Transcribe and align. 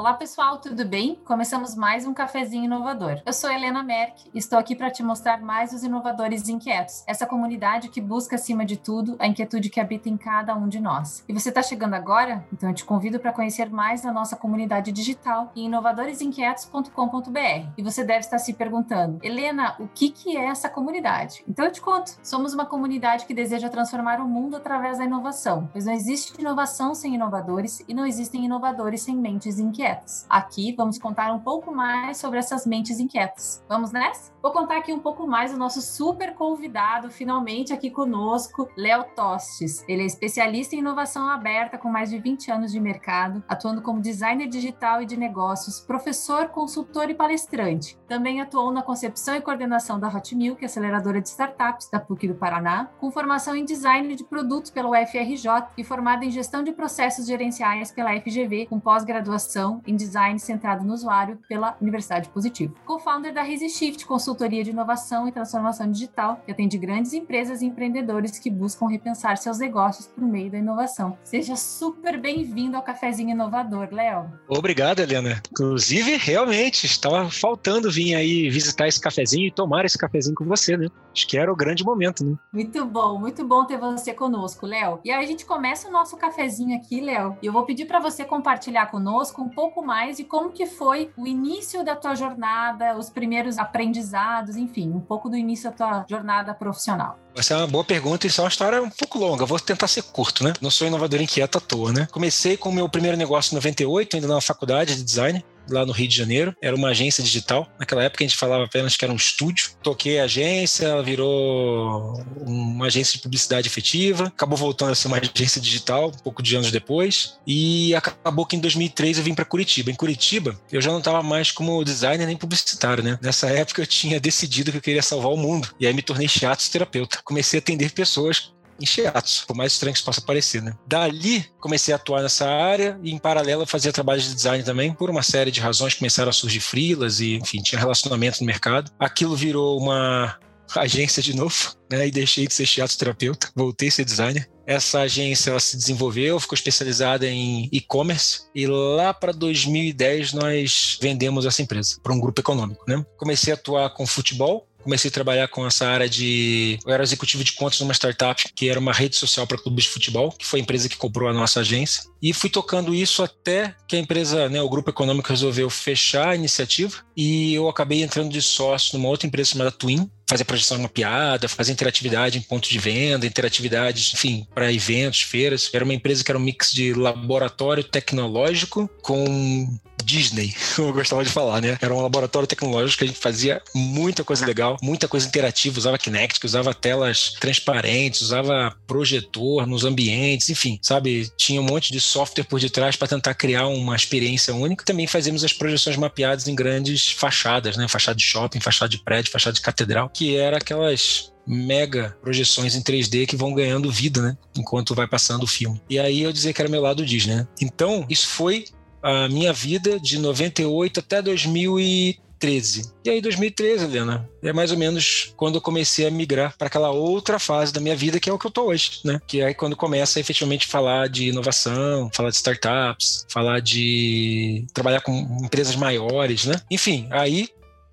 Olá, 0.00 0.14
pessoal, 0.14 0.56
tudo 0.56 0.86
bem? 0.86 1.20
Começamos 1.26 1.74
mais 1.74 2.06
um 2.06 2.14
cafezinho 2.14 2.64
inovador. 2.64 3.20
Eu 3.26 3.34
sou 3.34 3.50
Helena 3.50 3.82
Merck 3.82 4.30
e 4.32 4.38
estou 4.38 4.58
aqui 4.58 4.74
para 4.74 4.90
te 4.90 5.02
mostrar 5.02 5.42
mais 5.42 5.74
os 5.74 5.84
inovadores 5.84 6.48
inquietos, 6.48 7.04
essa 7.06 7.26
comunidade 7.26 7.90
que 7.90 8.00
busca, 8.00 8.36
acima 8.36 8.64
de 8.64 8.78
tudo, 8.78 9.16
a 9.18 9.26
inquietude 9.26 9.68
que 9.68 9.78
habita 9.78 10.08
em 10.08 10.16
cada 10.16 10.54
um 10.54 10.68
de 10.68 10.80
nós. 10.80 11.22
E 11.28 11.34
você 11.34 11.50
está 11.50 11.62
chegando 11.62 11.92
agora? 11.92 12.42
Então 12.50 12.70
eu 12.70 12.74
te 12.74 12.82
convido 12.82 13.20
para 13.20 13.30
conhecer 13.30 13.68
mais 13.68 14.00
da 14.00 14.10
nossa 14.10 14.36
comunidade 14.36 14.90
digital 14.90 15.52
em 15.54 15.66
inovadoresinquietos.com.br. 15.66 17.68
E 17.76 17.82
você 17.82 18.02
deve 18.02 18.20
estar 18.20 18.38
se 18.38 18.54
perguntando, 18.54 19.18
Helena, 19.22 19.76
o 19.78 19.86
que, 19.86 20.08
que 20.08 20.34
é 20.34 20.46
essa 20.46 20.70
comunidade? 20.70 21.44
Então 21.46 21.66
eu 21.66 21.72
te 21.72 21.82
conto. 21.82 22.18
Somos 22.22 22.54
uma 22.54 22.64
comunidade 22.64 23.26
que 23.26 23.34
deseja 23.34 23.68
transformar 23.68 24.18
o 24.18 24.26
mundo 24.26 24.56
através 24.56 24.96
da 24.96 25.04
inovação, 25.04 25.68
pois 25.70 25.84
não 25.84 25.92
existe 25.92 26.40
inovação 26.40 26.94
sem 26.94 27.14
inovadores 27.14 27.84
e 27.86 27.92
não 27.92 28.06
existem 28.06 28.46
inovadores 28.46 29.02
sem 29.02 29.14
mentes 29.14 29.58
inquietas 29.58 29.89
inquietas. 29.90 30.26
Aqui 30.28 30.74
vamos 30.76 30.98
contar 30.98 31.32
um 31.32 31.40
pouco 31.40 31.74
mais 31.74 32.18
sobre 32.18 32.38
essas 32.38 32.66
mentes 32.66 33.00
inquietas. 33.00 33.64
Vamos 33.68 33.90
nessa? 33.90 34.32
Vou 34.42 34.52
contar 34.52 34.78
aqui 34.78 34.92
um 34.92 34.98
pouco 34.98 35.26
mais 35.26 35.52
do 35.52 35.58
nosso 35.58 35.82
super 35.82 36.34
convidado, 36.34 37.10
finalmente 37.10 37.72
aqui 37.72 37.90
conosco, 37.90 38.70
Léo 38.76 39.04
Tostes. 39.14 39.84
Ele 39.86 40.02
é 40.02 40.06
especialista 40.06 40.74
em 40.74 40.78
inovação 40.78 41.28
aberta 41.28 41.76
com 41.76 41.90
mais 41.90 42.08
de 42.08 42.18
20 42.18 42.50
anos 42.50 42.72
de 42.72 42.80
mercado, 42.80 43.44
atuando 43.46 43.82
como 43.82 44.00
designer 44.00 44.48
digital 44.48 45.02
e 45.02 45.06
de 45.06 45.16
negócios, 45.16 45.80
professor, 45.80 46.48
consultor 46.48 47.10
e 47.10 47.14
palestrante. 47.14 47.98
Também 48.08 48.40
atuou 48.40 48.72
na 48.72 48.82
concepção 48.82 49.34
e 49.36 49.42
coordenação 49.42 50.00
da 50.00 50.08
Hot 50.08 50.34
Milk, 50.34 50.64
aceleradora 50.64 51.20
de 51.20 51.28
startups 51.28 51.90
da 51.90 52.00
PUC 52.00 52.28
do 52.28 52.34
Paraná, 52.34 52.88
com 52.98 53.10
formação 53.10 53.54
em 53.54 53.64
design 53.64 54.14
de 54.14 54.24
produtos 54.24 54.70
pela 54.70 54.88
UFRJ 54.88 55.66
e 55.76 55.84
formada 55.84 56.24
em 56.24 56.30
gestão 56.30 56.62
de 56.62 56.72
processos 56.72 57.26
gerenciais 57.26 57.92
pela 57.92 58.18
FGV, 58.18 58.66
com 58.66 58.80
pós-graduação 58.80 59.79
em 59.86 59.96
design 59.96 60.38
centrado 60.38 60.84
no 60.84 60.92
usuário 60.92 61.38
pela 61.48 61.76
Universidade 61.80 62.28
Positivo. 62.28 62.74
Co-founder 62.84 63.32
da 63.32 63.42
ResiShift, 63.42 64.06
consultoria 64.06 64.64
de 64.64 64.70
inovação 64.70 65.28
e 65.28 65.32
transformação 65.32 65.90
digital, 65.90 66.40
que 66.44 66.52
atende 66.52 66.78
grandes 66.78 67.12
empresas 67.12 67.62
e 67.62 67.66
empreendedores 67.66 68.38
que 68.38 68.50
buscam 68.50 68.86
repensar 68.88 69.36
seus 69.36 69.58
negócios 69.58 70.06
por 70.06 70.24
meio 70.24 70.50
da 70.50 70.58
inovação. 70.58 71.16
Seja 71.24 71.56
super 71.56 72.20
bem-vindo 72.20 72.76
ao 72.76 72.82
Cafezinho 72.82 73.30
Inovador, 73.30 73.88
Léo. 73.92 74.30
Obrigado, 74.48 75.00
Helena. 75.00 75.40
Inclusive, 75.50 76.16
realmente, 76.16 76.86
estava 76.86 77.30
faltando 77.30 77.90
vir 77.90 78.14
aí 78.14 78.48
visitar 78.50 78.88
esse 78.88 79.00
cafezinho 79.00 79.46
e 79.46 79.50
tomar 79.50 79.84
esse 79.84 79.96
cafezinho 79.96 80.34
com 80.34 80.44
você, 80.44 80.76
né? 80.76 80.88
Acho 81.12 81.26
que 81.26 81.36
era 81.36 81.52
o 81.52 81.56
grande 81.56 81.84
momento, 81.84 82.24
né? 82.24 82.36
Muito 82.52 82.84
bom, 82.84 83.18
muito 83.18 83.44
bom 83.46 83.64
ter 83.64 83.78
você 83.78 84.12
conosco, 84.12 84.66
Léo. 84.66 85.00
E 85.04 85.10
aí 85.10 85.24
a 85.24 85.26
gente 85.26 85.44
começa 85.44 85.88
o 85.88 85.92
nosso 85.92 86.16
cafezinho 86.16 86.76
aqui, 86.76 87.00
Léo. 87.00 87.36
E 87.42 87.46
eu 87.46 87.52
vou 87.52 87.64
pedir 87.64 87.84
para 87.84 88.00
você 88.00 88.24
compartilhar 88.24 88.86
conosco 88.86 89.42
um 89.42 89.48
pouco 89.48 89.69
pouco 89.70 89.86
mais 89.86 90.16
de 90.16 90.24
como 90.24 90.50
que 90.50 90.66
foi 90.66 91.10
o 91.16 91.26
início 91.26 91.84
da 91.84 91.94
tua 91.94 92.14
jornada, 92.16 92.96
os 92.96 93.08
primeiros 93.08 93.56
aprendizados, 93.56 94.56
enfim, 94.56 94.90
um 94.90 95.00
pouco 95.00 95.28
do 95.28 95.36
início 95.36 95.70
da 95.70 95.76
tua 95.76 96.04
jornada 96.08 96.52
profissional. 96.52 97.18
Essa 97.36 97.54
é 97.54 97.56
uma 97.56 97.66
boa 97.68 97.84
pergunta 97.84 98.26
e 98.26 98.28
isso 98.28 98.40
é 98.40 98.44
uma 98.44 98.48
história 98.48 98.82
um 98.82 98.90
pouco 98.90 99.18
longa. 99.18 99.46
Vou 99.46 99.58
tentar 99.60 99.86
ser 99.86 100.02
curto, 100.02 100.42
né? 100.42 100.52
Não 100.60 100.70
sou 100.70 100.86
inovador 100.86 101.20
inquieto 101.22 101.58
à 101.58 101.60
toa, 101.60 101.92
né? 101.92 102.08
Comecei 102.10 102.56
com 102.56 102.68
o 102.68 102.72
meu 102.72 102.88
primeiro 102.88 103.16
negócio 103.16 103.52
em 103.52 103.54
98, 103.54 104.16
ainda 104.16 104.26
na 104.26 104.40
faculdade 104.40 104.96
de 104.96 105.04
design 105.04 105.44
lá 105.68 105.84
no 105.84 105.92
Rio 105.92 106.08
de 106.08 106.16
Janeiro. 106.16 106.54
Era 106.62 106.74
uma 106.74 106.88
agência 106.88 107.22
digital. 107.22 107.68
Naquela 107.78 108.02
época 108.02 108.24
a 108.24 108.26
gente 108.26 108.36
falava 108.36 108.64
apenas 108.64 108.96
que 108.96 109.04
era 109.04 109.12
um 109.12 109.16
estúdio. 109.16 109.70
Toquei 109.82 110.18
a 110.18 110.24
agência, 110.24 110.86
ela 110.86 111.02
virou 111.02 112.22
uma 112.40 112.86
agência 112.86 113.16
de 113.16 113.22
publicidade 113.22 113.68
efetiva. 113.68 114.26
Acabou 114.26 114.56
voltando 114.56 114.92
a 114.92 114.94
ser 114.94 115.08
uma 115.08 115.18
agência 115.18 115.60
digital 115.60 116.08
um 116.08 116.22
pouco 116.22 116.42
de 116.42 116.56
anos 116.56 116.70
depois. 116.70 117.38
E 117.46 117.94
acabou 117.94 118.46
que 118.46 118.56
em 118.56 118.60
2003 118.60 119.18
eu 119.18 119.24
vim 119.24 119.34
para 119.34 119.44
Curitiba. 119.44 119.90
Em 119.90 119.94
Curitiba, 119.94 120.58
eu 120.70 120.80
já 120.80 120.90
não 120.90 120.98
estava 120.98 121.22
mais 121.22 121.50
como 121.50 121.84
designer 121.84 122.26
nem 122.26 122.36
publicitário, 122.36 123.02
né? 123.02 123.18
Nessa 123.22 123.48
época 123.48 123.82
eu 123.82 123.86
tinha 123.86 124.20
decidido 124.20 124.70
que 124.70 124.78
eu 124.78 124.82
queria 124.82 125.02
salvar 125.02 125.32
o 125.32 125.36
mundo. 125.36 125.68
E 125.78 125.86
aí 125.86 125.92
me 125.92 126.02
tornei 126.02 126.28
shiatsu 126.28 126.70
terapeuta. 126.70 127.20
Comecei 127.24 127.58
a 127.58 127.60
atender 127.62 127.92
pessoas 127.92 128.52
em 128.80 128.86
shiatsu, 128.86 129.46
por 129.46 129.54
mais 129.54 129.72
estranho 129.72 129.92
que 129.92 129.98
isso 129.98 130.06
possa 130.06 130.20
parecer, 130.20 130.62
né? 130.62 130.72
Dali, 130.86 131.44
comecei 131.60 131.92
a 131.92 131.96
atuar 131.96 132.22
nessa 132.22 132.48
área 132.48 132.98
e, 133.02 133.10
em 133.10 133.18
paralelo, 133.18 133.66
fazia 133.66 133.92
trabalhos 133.92 134.24
de 134.24 134.34
design 134.34 134.64
também. 134.64 134.92
Por 134.94 135.10
uma 135.10 135.22
série 135.22 135.50
de 135.50 135.60
razões, 135.60 135.94
começaram 135.94 136.30
a 136.30 136.32
surgir 136.32 136.60
frilas 136.60 137.20
e, 137.20 137.34
enfim, 137.34 137.62
tinha 137.62 137.78
relacionamento 137.78 138.40
no 138.40 138.46
mercado. 138.46 138.90
Aquilo 138.98 139.36
virou 139.36 139.78
uma 139.78 140.38
agência 140.76 141.22
de 141.22 141.34
novo, 141.34 141.74
né? 141.90 142.06
E 142.06 142.10
deixei 142.10 142.46
de 142.46 142.54
ser 142.54 142.66
shiatsu 142.66 142.98
terapeuta, 142.98 143.50
voltei 143.54 143.88
a 143.88 143.92
ser 143.92 144.04
designer. 144.04 144.48
Essa 144.66 145.00
agência 145.00 145.50
ela 145.50 145.58
se 145.58 145.76
desenvolveu, 145.76 146.38
ficou 146.38 146.54
especializada 146.54 147.26
em 147.26 147.68
e-commerce 147.72 148.42
e 148.54 148.68
lá 148.68 149.12
para 149.12 149.32
2010 149.32 150.32
nós 150.32 150.96
vendemos 151.02 151.44
essa 151.44 151.60
empresa 151.60 151.96
para 152.00 152.12
um 152.12 152.20
grupo 152.20 152.40
econômico, 152.40 152.84
né? 152.86 153.04
Comecei 153.16 153.52
a 153.52 153.56
atuar 153.56 153.90
com 153.90 154.06
futebol, 154.06 154.68
comecei 154.82 155.08
a 155.08 155.12
trabalhar 155.12 155.48
com 155.48 155.66
essa 155.66 155.86
área 155.86 156.08
de. 156.08 156.78
Eu 156.86 156.92
era 156.92 157.02
executivo 157.02 157.44
de 157.44 157.52
contas 157.52 157.80
numa 157.80 157.92
startup 157.92 158.44
que 158.54 158.68
era 158.68 158.78
uma 158.78 158.92
rede 158.92 159.16
social 159.16 159.46
para 159.46 159.58
clubes 159.58 159.84
de 159.84 159.90
futebol, 159.90 160.32
que 160.32 160.46
foi 160.46 160.60
a 160.60 160.62
empresa 160.62 160.88
que 160.88 160.96
comprou 160.96 161.28
a 161.28 161.32
nossa 161.32 161.60
agência. 161.60 162.04
E 162.22 162.32
fui 162.32 162.50
tocando 162.50 162.94
isso 162.94 163.22
até 163.22 163.74
que 163.88 163.96
a 163.96 163.98
empresa, 163.98 164.48
né, 164.48 164.60
o 164.60 164.68
grupo 164.68 164.90
econômico 164.90 165.28
resolveu 165.28 165.70
fechar 165.70 166.28
a 166.28 166.34
iniciativa 166.34 166.98
e 167.16 167.54
eu 167.54 167.68
acabei 167.68 168.02
entrando 168.02 168.30
de 168.30 168.42
sócio 168.42 168.96
numa 168.96 169.08
outra 169.08 169.26
empresa 169.26 169.50
chamada 169.50 169.70
Twin, 169.70 170.10
fazer 170.28 170.44
projeção 170.44 170.76
de 170.76 170.84
uma 170.84 170.88
piada, 170.88 171.48
fazer 171.48 171.72
interatividade 171.72 172.38
em 172.38 172.42
ponto 172.42 172.68
de 172.68 172.78
venda, 172.78 173.26
interatividade, 173.26 174.12
enfim, 174.14 174.46
para 174.54 174.72
eventos, 174.72 175.22
feiras. 175.22 175.68
Era 175.72 175.84
uma 175.84 175.94
empresa 175.94 176.22
que 176.22 176.30
era 176.30 176.38
um 176.38 176.42
mix 176.42 176.72
de 176.72 176.94
laboratório 176.94 177.82
tecnológico 177.82 178.88
com 179.02 179.68
Disney, 180.02 180.54
como 180.76 180.88
eu 180.88 180.92
gostava 180.92 181.24
de 181.24 181.30
falar, 181.30 181.60
né? 181.60 181.78
Era 181.80 181.94
um 181.94 182.00
laboratório 182.00 182.46
tecnológico 182.46 182.98
que 182.98 183.04
a 183.04 183.06
gente 183.06 183.18
fazia 183.18 183.62
muita 183.74 184.24
coisa 184.24 184.44
legal, 184.44 184.76
muita 184.82 185.08
coisa 185.08 185.26
interativa, 185.26 185.78
usava 185.78 185.98
Kinect, 185.98 186.44
usava 186.44 186.74
telas 186.74 187.34
transparentes, 187.40 188.20
usava 188.20 188.76
projetor 188.86 189.66
nos 189.66 189.84
ambientes, 189.84 190.48
enfim, 190.48 190.78
sabe? 190.82 191.30
Tinha 191.36 191.60
um 191.60 191.64
monte 191.64 191.92
de 191.92 192.00
software 192.00 192.44
por 192.44 192.60
detrás 192.60 192.96
para 192.96 193.08
tentar 193.08 193.34
criar 193.34 193.66
uma 193.66 193.96
experiência 193.96 194.54
única. 194.54 194.84
Também 194.84 195.06
fazíamos 195.06 195.44
as 195.44 195.52
projeções 195.52 195.96
mapeadas 195.96 196.48
em 196.48 196.54
grandes 196.54 197.10
fachadas, 197.10 197.76
né? 197.76 197.86
Fachada 197.88 198.16
de 198.16 198.24
shopping, 198.24 198.60
fachada 198.60 198.88
de 198.88 198.98
prédio, 198.98 199.30
fachada 199.30 199.54
de 199.54 199.60
catedral, 199.60 200.08
que 200.08 200.36
era 200.36 200.58
aquelas 200.58 201.30
mega 201.46 202.16
projeções 202.22 202.74
em 202.74 202.82
3D 202.82 203.26
que 203.26 203.36
vão 203.36 203.52
ganhando 203.52 203.90
vida, 203.90 204.22
né? 204.22 204.36
Enquanto 204.56 204.94
vai 204.94 205.08
passando 205.08 205.42
o 205.42 205.46
filme. 205.46 205.80
E 205.88 205.98
aí 205.98 206.22
eu 206.22 206.32
dizia 206.32 206.52
que 206.52 206.60
era 206.60 206.70
meu 206.70 206.80
lado 206.80 207.04
Disney, 207.04 207.36
né? 207.36 207.48
Então, 207.60 208.06
isso 208.08 208.28
foi 208.28 208.64
a 209.02 209.28
minha 209.28 209.52
vida 209.52 209.98
de 209.98 210.18
98 210.18 211.00
até 211.00 211.22
2013. 211.22 212.92
E 213.04 213.10
aí, 213.10 213.20
2013, 213.20 213.84
Helena, 213.84 214.28
é 214.42 214.52
mais 214.52 214.70
ou 214.70 214.78
menos 214.78 215.32
quando 215.36 215.56
eu 215.56 215.60
comecei 215.60 216.06
a 216.06 216.10
migrar 216.10 216.56
para 216.56 216.68
aquela 216.68 216.90
outra 216.90 217.38
fase 217.38 217.72
da 217.72 217.80
minha 217.80 217.96
vida, 217.96 218.18
que 218.18 218.30
é 218.30 218.32
o 218.32 218.38
que 218.38 218.46
eu 218.46 218.50
tô 218.50 218.66
hoje, 218.66 219.00
né? 219.04 219.20
Que 219.26 219.42
é 219.42 219.52
quando 219.52 219.76
começa 219.76 220.18
a 220.18 220.20
efetivamente 220.20 220.66
falar 220.66 221.08
de 221.08 221.28
inovação, 221.28 222.10
falar 222.12 222.30
de 222.30 222.36
startups, 222.36 223.26
falar 223.28 223.60
de 223.60 224.64
trabalhar 224.72 225.00
com 225.02 225.12
empresas 225.42 225.76
maiores, 225.76 226.46
né? 226.46 226.54
Enfim, 226.70 227.06
aí 227.10 227.48